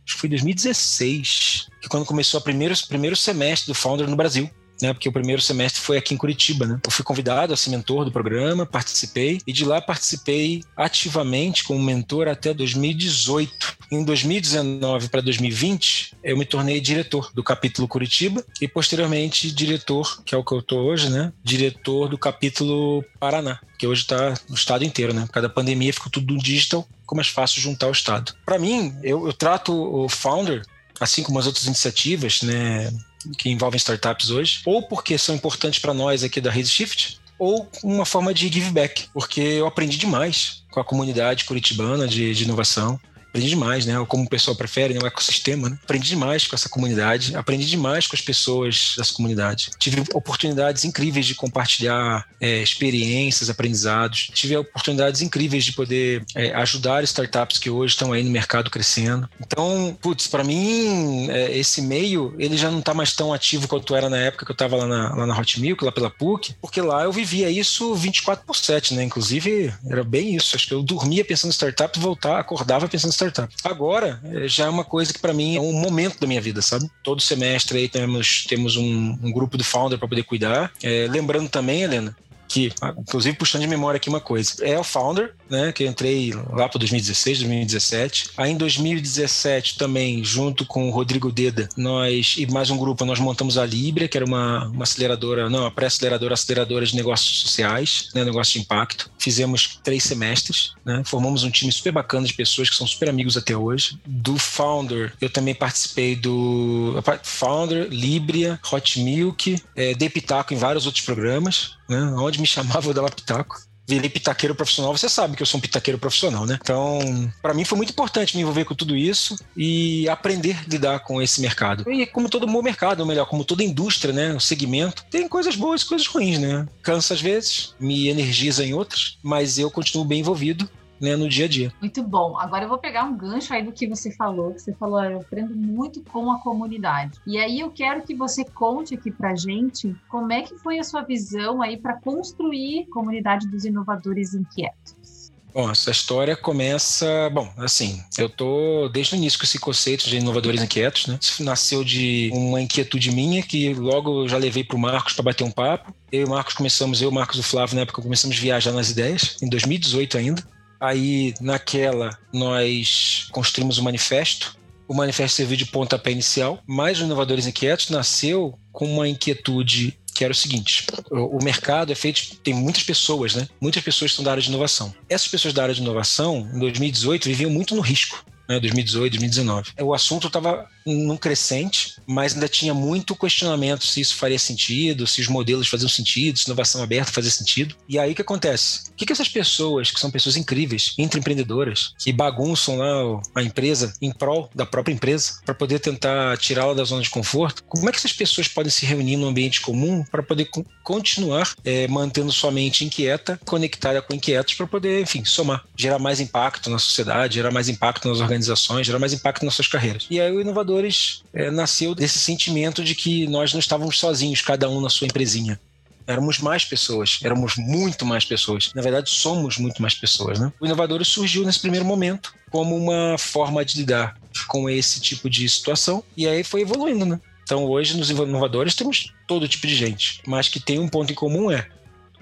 acho 0.08 0.14
que 0.14 0.20
foi 0.20 0.28
2016, 0.30 1.68
que 1.82 1.88
quando 1.88 2.06
começou 2.06 2.40
o 2.40 2.42
primeiro, 2.42 2.74
primeiro 2.88 3.14
semestre 3.14 3.66
do 3.66 3.74
Founder 3.74 4.08
no 4.08 4.16
Brasil 4.16 4.50
né? 4.80 4.92
Porque 4.92 5.08
o 5.08 5.12
primeiro 5.12 5.42
semestre 5.42 5.80
foi 5.80 5.96
aqui 5.96 6.14
em 6.14 6.16
Curitiba, 6.16 6.66
né? 6.66 6.80
Eu 6.84 6.90
fui 6.90 7.04
convidado 7.04 7.52
a 7.52 7.56
ser 7.56 7.70
mentor 7.70 8.04
do 8.04 8.12
programa, 8.12 8.66
participei 8.66 9.40
e 9.46 9.52
de 9.52 9.64
lá 9.64 9.80
participei 9.80 10.62
ativamente 10.76 11.64
como 11.64 11.82
mentor 11.82 12.28
até 12.28 12.52
2018. 12.54 13.78
Em 13.90 14.04
2019 14.04 15.08
para 15.08 15.20
2020, 15.20 16.16
eu 16.22 16.36
me 16.36 16.44
tornei 16.44 16.80
diretor 16.80 17.30
do 17.34 17.42
capítulo 17.42 17.88
Curitiba 17.88 18.44
e 18.60 18.68
posteriormente 18.68 19.50
diretor, 19.50 20.22
que 20.24 20.34
é 20.34 20.38
o 20.38 20.44
que 20.44 20.52
eu 20.52 20.62
tô 20.62 20.78
hoje, 20.78 21.10
né? 21.10 21.32
Diretor 21.42 22.08
do 22.08 22.18
capítulo 22.18 23.04
Paraná, 23.18 23.58
que 23.78 23.86
hoje 23.86 24.02
está 24.02 24.34
no 24.48 24.54
estado 24.54 24.84
inteiro, 24.84 25.12
né? 25.12 25.22
Por 25.22 25.32
causa 25.32 25.48
da 25.48 25.54
pandemia 25.54 25.92
ficou 25.92 26.10
tudo 26.10 26.36
digital, 26.36 26.86
ficou 27.00 27.16
mais 27.16 27.28
fácil 27.28 27.60
juntar 27.60 27.88
o 27.88 27.92
estado. 27.92 28.34
Para 28.44 28.58
mim, 28.58 28.94
eu, 29.02 29.26
eu 29.26 29.32
trato 29.32 29.72
o 29.72 30.08
founder 30.08 30.62
assim 31.00 31.22
como 31.22 31.38
as 31.38 31.46
outras 31.46 31.66
iniciativas, 31.66 32.42
né, 32.42 32.92
que 33.36 33.50
envolvem 33.50 33.78
startups 33.78 34.30
hoje, 34.30 34.60
ou 34.64 34.82
porque 34.82 35.18
são 35.18 35.34
importantes 35.34 35.78
para 35.78 35.94
nós 35.94 36.22
aqui 36.22 36.40
da 36.40 36.50
Raise 36.50 36.70
Shift, 36.70 37.18
ou 37.38 37.68
uma 37.84 38.04
forma 38.04 38.34
de 38.34 38.48
give 38.48 38.70
back, 38.70 39.08
porque 39.12 39.40
eu 39.40 39.66
aprendi 39.66 39.96
demais 39.96 40.64
com 40.70 40.80
a 40.80 40.84
comunidade 40.84 41.44
curitibana 41.44 42.06
de, 42.06 42.34
de 42.34 42.44
inovação 42.44 42.98
aprendi 43.28 43.48
demais, 43.48 43.86
né? 43.86 43.98
Ou 43.98 44.06
como 44.06 44.24
o 44.24 44.28
pessoal 44.28 44.56
prefere, 44.56 44.94
né? 44.94 45.00
o 45.02 45.06
ecossistema, 45.06 45.68
né? 45.68 45.78
Aprendi 45.82 46.08
demais 46.08 46.46
com 46.46 46.56
essa 46.56 46.68
comunidade, 46.68 47.36
aprendi 47.36 47.66
demais 47.66 48.06
com 48.06 48.16
as 48.16 48.22
pessoas 48.22 48.94
dessa 48.96 49.12
comunidade. 49.12 49.70
Tive 49.78 50.02
oportunidades 50.14 50.84
incríveis 50.84 51.26
de 51.26 51.34
compartilhar 51.34 52.26
é, 52.40 52.62
experiências, 52.62 53.50
aprendizados. 53.50 54.30
Tive 54.32 54.56
oportunidades 54.56 55.22
incríveis 55.22 55.64
de 55.64 55.72
poder 55.72 56.24
é, 56.34 56.54
ajudar 56.54 57.04
startups 57.04 57.58
que 57.58 57.70
hoje 57.70 57.94
estão 57.94 58.12
aí 58.12 58.22
no 58.22 58.30
mercado 58.30 58.70
crescendo. 58.70 59.28
Então, 59.40 59.96
putz, 60.00 60.26
para 60.26 60.44
mim, 60.44 61.28
é, 61.30 61.56
esse 61.56 61.82
meio, 61.82 62.34
ele 62.38 62.56
já 62.56 62.70
não 62.70 62.80
está 62.80 62.94
mais 62.94 63.12
tão 63.12 63.32
ativo 63.32 63.68
quanto 63.68 63.94
era 63.94 64.08
na 64.08 64.18
época 64.18 64.44
que 64.44 64.50
eu 64.50 64.54
estava 64.54 64.76
lá 64.76 64.86
na, 64.86 65.14
lá 65.14 65.26
na 65.26 65.38
Hot 65.38 65.60
Milk, 65.60 65.84
lá 65.84 65.92
pela 65.92 66.10
PUC, 66.10 66.54
porque 66.60 66.80
lá 66.80 67.04
eu 67.04 67.12
vivia 67.12 67.50
isso 67.50 67.94
24 67.94 68.44
por 68.44 68.56
7, 68.56 68.94
né? 68.94 69.04
Inclusive, 69.04 69.72
era 69.86 70.02
bem 70.02 70.34
isso. 70.34 70.56
Acho 70.56 70.68
que 70.68 70.74
eu 70.74 70.82
dormia 70.82 71.24
pensando 71.24 71.50
em 71.50 71.54
startup, 71.54 71.98
voltar, 71.98 72.38
acordava 72.38 72.88
pensando 72.88 73.12
startup. 73.18 73.52
Agora, 73.64 74.20
eh, 74.24 74.46
já 74.46 74.66
é 74.66 74.68
uma 74.68 74.84
coisa 74.84 75.12
que 75.12 75.18
para 75.18 75.34
mim 75.34 75.56
é 75.56 75.60
um 75.60 75.72
momento 75.72 76.20
da 76.20 76.26
minha 76.26 76.40
vida, 76.40 76.62
sabe? 76.62 76.88
Todo 77.02 77.20
semestre 77.20 77.78
aí 77.78 77.88
temos, 77.88 78.44
temos 78.48 78.76
um, 78.76 79.18
um 79.22 79.32
grupo 79.32 79.56
do 79.56 79.64
founder 79.64 79.98
para 79.98 80.08
poder 80.08 80.22
cuidar. 80.22 80.72
É, 80.82 81.06
lembrando 81.10 81.48
também, 81.48 81.82
Helena, 81.82 82.16
que, 82.48 82.72
inclusive 82.98 83.36
puxando 83.36 83.62
de 83.62 83.68
memória 83.68 83.98
aqui 83.98 84.08
uma 84.08 84.20
coisa, 84.20 84.54
é 84.62 84.78
o 84.78 84.82
Founder, 84.82 85.34
né, 85.48 85.70
que 85.70 85.84
eu 85.84 85.88
entrei 85.88 86.32
lá 86.50 86.68
para 86.68 86.78
2016, 86.78 87.38
2017. 87.40 88.30
Aí 88.36 88.52
em 88.52 88.56
2017 88.56 89.76
também, 89.76 90.24
junto 90.24 90.64
com 90.64 90.88
o 90.88 90.90
Rodrigo 90.90 91.30
Deda, 91.30 91.68
nós 91.76 92.36
e 92.38 92.46
mais 92.46 92.70
um 92.70 92.76
grupo, 92.76 93.04
nós 93.04 93.18
montamos 93.18 93.58
a 93.58 93.66
Libra, 93.66 94.08
que 94.08 94.16
era 94.16 94.24
uma, 94.24 94.66
uma 94.68 94.84
aceleradora, 94.84 95.50
não, 95.50 95.60
uma 95.60 95.70
pré-aceleradora, 95.70 96.34
aceleradora 96.34 96.86
de 96.86 96.96
negócios 96.96 97.40
sociais, 97.40 98.08
né, 98.14 98.24
negócio 98.24 98.54
de 98.54 98.60
impacto. 98.60 99.10
Fizemos 99.18 99.78
três 99.82 100.02
semestres, 100.04 100.72
né, 100.84 101.02
formamos 101.04 101.44
um 101.44 101.50
time 101.50 101.70
super 101.70 101.92
bacana 101.92 102.26
de 102.26 102.34
pessoas 102.34 102.70
que 102.70 102.76
são 102.76 102.86
super 102.86 103.08
amigos 103.08 103.36
até 103.36 103.56
hoje. 103.56 103.98
Do 104.06 104.38
Founder, 104.38 105.12
eu 105.20 105.28
também 105.28 105.54
participei 105.54 106.16
do 106.16 106.94
Founder, 107.22 107.88
Libria, 107.90 108.58
Hot 108.72 109.00
Milk, 109.00 109.60
é, 109.76 109.94
dei 109.94 110.08
pitaco 110.08 110.54
em 110.54 110.56
vários 110.56 110.86
outros 110.86 111.04
programas, 111.04 111.76
né? 111.88 112.00
Onde 112.16 112.37
me 112.40 112.46
chamava 112.46 112.88
eu 112.88 112.94
dava 112.94 113.10
pitaco 113.10 113.68
virei 113.88 114.10
pitaqueiro 114.10 114.54
profissional, 114.54 114.94
você 114.94 115.08
sabe 115.08 115.34
que 115.34 115.42
eu 115.42 115.46
sou 115.46 115.56
um 115.56 115.60
pitaqueiro 115.62 115.98
profissional, 115.98 116.44
né? 116.44 116.58
Então, 116.60 117.32
para 117.40 117.54
mim 117.54 117.64
foi 117.64 117.78
muito 117.78 117.90
importante 117.90 118.36
me 118.36 118.42
envolver 118.42 118.66
com 118.66 118.74
tudo 118.74 118.94
isso 118.94 119.38
e 119.56 120.06
aprender 120.10 120.58
a 120.58 120.68
lidar 120.68 121.00
com 121.00 121.22
esse 121.22 121.40
mercado. 121.40 121.90
E 121.90 122.04
como 122.04 122.28
todo 122.28 122.46
bom 122.46 122.60
mercado, 122.60 123.00
ou 123.00 123.06
melhor, 123.06 123.24
como 123.24 123.46
toda 123.46 123.64
indústria, 123.64 124.12
né? 124.12 124.34
O 124.34 124.40
segmento, 124.40 125.06
tem 125.10 125.26
coisas 125.26 125.56
boas 125.56 125.80
e 125.80 125.86
coisas 125.86 126.06
ruins, 126.06 126.38
né? 126.38 126.68
Cansa 126.82 127.14
às 127.14 127.20
vezes, 127.22 127.74
me 127.80 128.08
energiza 128.08 128.62
em 128.62 128.74
outras, 128.74 129.16
mas 129.22 129.58
eu 129.58 129.70
continuo 129.70 130.04
bem 130.04 130.20
envolvido 130.20 130.68
né, 131.00 131.16
no 131.16 131.28
dia 131.28 131.46
a 131.46 131.48
dia. 131.48 131.72
Muito 131.80 132.02
bom. 132.02 132.38
Agora 132.38 132.64
eu 132.64 132.68
vou 132.68 132.78
pegar 132.78 133.04
um 133.04 133.16
gancho 133.16 133.52
aí 133.52 133.62
do 133.62 133.72
que 133.72 133.86
você 133.86 134.10
falou, 134.10 134.54
que 134.54 134.62
você 134.62 134.72
falou, 134.72 135.02
eu 135.04 135.20
aprendo 135.20 135.54
muito 135.54 136.02
com 136.02 136.30
a 136.30 136.38
comunidade. 136.40 137.18
E 137.26 137.38
aí 137.38 137.60
eu 137.60 137.70
quero 137.70 138.02
que 138.02 138.14
você 138.14 138.44
conte 138.44 138.94
aqui 138.94 139.10
pra 139.10 139.34
gente 139.34 139.94
como 140.08 140.32
é 140.32 140.42
que 140.42 140.56
foi 140.56 140.78
a 140.78 140.84
sua 140.84 141.02
visão 141.02 141.62
aí 141.62 141.76
para 141.76 141.94
construir 142.00 142.86
a 142.88 142.92
comunidade 142.92 143.46
dos 143.48 143.64
inovadores 143.64 144.34
inquietos. 144.34 145.32
Bom, 145.52 145.70
essa 145.70 145.90
história 145.90 146.36
começa. 146.36 147.28
Bom, 147.30 147.50
assim, 147.56 148.00
eu 148.18 148.28
tô 148.28 148.88
desde 148.92 149.14
o 149.14 149.16
início 149.16 149.38
com 149.38 149.44
esse 149.44 149.58
conceito 149.58 150.08
de 150.08 150.16
inovadores 150.16 150.62
inquietos, 150.62 151.06
né? 151.06 151.18
Isso 151.20 151.42
nasceu 151.42 151.82
de 151.82 152.30
uma 152.32 152.60
inquietude 152.60 153.10
minha 153.10 153.42
que 153.42 153.72
logo 153.74 154.22
eu 154.22 154.28
já 154.28 154.36
levei 154.36 154.62
para 154.62 154.76
o 154.76 154.78
Marcos 154.78 155.14
para 155.14 155.24
bater 155.24 155.44
um 155.44 155.50
papo. 155.50 155.92
Eu 156.12 156.20
e 156.20 156.24
o 156.24 156.28
Marcos 156.28 156.54
começamos, 156.54 157.00
eu, 157.00 157.10
Marcos 157.10 157.38
e 157.38 157.40
o 157.40 157.42
Flávio, 157.42 157.76
na 157.76 157.82
época, 157.82 158.02
começamos 158.02 158.36
a 158.36 158.40
viajar 158.40 158.72
nas 158.72 158.90
ideias, 158.90 159.36
em 159.42 159.48
2018 159.48 160.18
ainda. 160.18 160.57
Aí, 160.80 161.34
naquela, 161.40 162.16
nós 162.32 163.28
construímos 163.32 163.78
o 163.78 163.80
um 163.80 163.84
manifesto. 163.84 164.56
O 164.86 164.94
manifesto 164.94 165.36
serviu 165.36 165.56
de 165.56 165.66
pontapé 165.66 166.10
inicial, 166.10 166.62
mas 166.66 166.98
o 166.98 167.04
Inovadores 167.04 167.46
Inquietos 167.46 167.90
nasceu 167.90 168.58
com 168.72 168.86
uma 168.86 169.06
inquietude 169.06 169.98
que 170.18 170.24
era 170.24 170.32
o 170.32 170.36
seguinte: 170.36 170.84
o 171.10 171.38
mercado 171.42 171.92
é 171.92 171.94
feito, 171.94 172.36
tem 172.42 172.52
muitas 172.52 172.82
pessoas, 172.82 173.36
né? 173.36 173.48
Muitas 173.60 173.82
pessoas 173.84 174.10
estão 174.10 174.24
da 174.24 174.32
área 174.32 174.42
de 174.42 174.48
inovação. 174.48 174.92
Essas 175.08 175.28
pessoas 175.28 175.54
da 175.54 175.62
área 175.62 175.74
de 175.74 175.80
inovação, 175.80 176.50
em 176.52 176.58
2018, 176.58 177.24
viviam 177.26 177.50
muito 177.50 177.76
no 177.76 177.80
risco. 177.80 178.24
Né, 178.48 178.58
2018, 178.58 179.12
2019. 179.12 179.72
O 179.82 179.92
assunto 179.92 180.26
estava 180.26 180.66
num 180.92 181.16
crescente, 181.16 181.94
mas 182.06 182.34
ainda 182.34 182.48
tinha 182.48 182.74
muito 182.74 183.14
questionamento 183.16 183.86
se 183.86 184.00
isso 184.00 184.16
faria 184.16 184.38
sentido, 184.38 185.06
se 185.06 185.20
os 185.20 185.28
modelos 185.28 185.68
faziam 185.68 185.88
sentido, 185.88 186.38
se 186.38 186.46
inovação 186.46 186.82
aberta 186.82 187.12
fazia 187.12 187.30
sentido. 187.30 187.74
E 187.88 187.98
aí 187.98 188.12
o 188.12 188.14
que 188.14 188.22
acontece? 188.22 188.90
O 188.90 188.94
que, 188.94 189.06
que 189.06 189.12
essas 189.12 189.28
pessoas, 189.28 189.90
que 189.90 190.00
são 190.00 190.10
pessoas 190.10 190.36
incríveis, 190.36 190.94
intraempreendedoras, 190.98 191.94
que 191.98 192.12
bagunçam 192.12 192.76
lá 192.76 193.20
a 193.34 193.42
empresa 193.42 193.92
em 194.00 194.10
prol 194.10 194.50
da 194.54 194.66
própria 194.66 194.92
empresa, 194.92 195.40
para 195.44 195.54
poder 195.54 195.78
tentar 195.78 196.36
tirá-la 196.38 196.74
da 196.74 196.84
zona 196.84 197.02
de 197.02 197.10
conforto, 197.10 197.62
como 197.64 197.88
é 197.88 197.92
que 197.92 197.98
essas 197.98 198.12
pessoas 198.12 198.48
podem 198.48 198.70
se 198.70 198.86
reunir 198.86 199.16
num 199.16 199.28
ambiente 199.28 199.60
comum 199.60 200.04
para 200.10 200.22
poder 200.22 200.48
continuar 200.82 201.52
é, 201.64 201.86
mantendo 201.88 202.32
sua 202.32 202.50
mente 202.50 202.84
inquieta, 202.84 203.38
conectada 203.44 204.00
com 204.02 204.14
inquietos, 204.14 204.54
para 204.54 204.66
poder, 204.66 205.02
enfim, 205.02 205.24
somar, 205.24 205.64
gerar 205.76 205.98
mais 205.98 206.20
impacto 206.20 206.70
na 206.70 206.78
sociedade, 206.78 207.34
gerar 207.34 207.50
mais 207.50 207.68
impacto 207.68 208.08
nas 208.08 208.20
organizações, 208.20 208.86
gerar 208.86 208.98
mais 208.98 209.12
impacto 209.12 209.44
nas 209.44 209.54
suas 209.54 209.68
carreiras. 209.68 210.06
E 210.10 210.20
aí 210.20 210.32
o 210.32 210.40
Inovadores 210.78 211.22
é, 211.32 211.50
nasceu 211.50 211.94
desse 211.94 212.18
sentimento 212.18 212.82
de 212.84 212.94
que 212.94 213.26
nós 213.26 213.52
não 213.52 213.60
estávamos 213.60 213.98
sozinhos, 213.98 214.42
cada 214.42 214.68
um 214.68 214.80
na 214.80 214.88
sua 214.88 215.06
empresinha 215.06 215.60
éramos 216.06 216.38
mais 216.38 216.64
pessoas, 216.64 217.18
éramos 217.22 217.56
muito 217.56 218.06
mais 218.06 218.24
pessoas. 218.24 218.72
Na 218.74 218.80
verdade, 218.80 219.10
somos 219.10 219.58
muito 219.58 219.82
mais 219.82 219.94
pessoas, 219.94 220.40
né? 220.40 220.50
O 220.58 220.64
Inovadores 220.64 221.06
surgiu 221.06 221.44
nesse 221.44 221.60
primeiro 221.60 221.84
momento 221.84 222.32
como 222.50 222.74
uma 222.74 223.18
forma 223.18 223.62
de 223.62 223.76
lidar 223.76 224.18
com 224.46 224.70
esse 224.70 225.02
tipo 225.02 225.28
de 225.28 225.46
situação 225.46 226.02
e 226.16 226.26
aí 226.26 226.42
foi 226.42 226.62
evoluindo, 226.62 227.04
né? 227.04 227.20
Então, 227.42 227.64
hoje 227.64 227.94
nos 227.94 228.08
inovadores 228.08 228.74
temos 228.74 229.12
todo 229.26 229.46
tipo 229.46 229.66
de 229.66 229.74
gente, 229.74 230.22
mas 230.26 230.48
que 230.48 230.58
tem 230.58 230.78
um 230.78 230.88
ponto 230.88 231.12
em 231.12 231.14
comum 231.14 231.50
é 231.50 231.68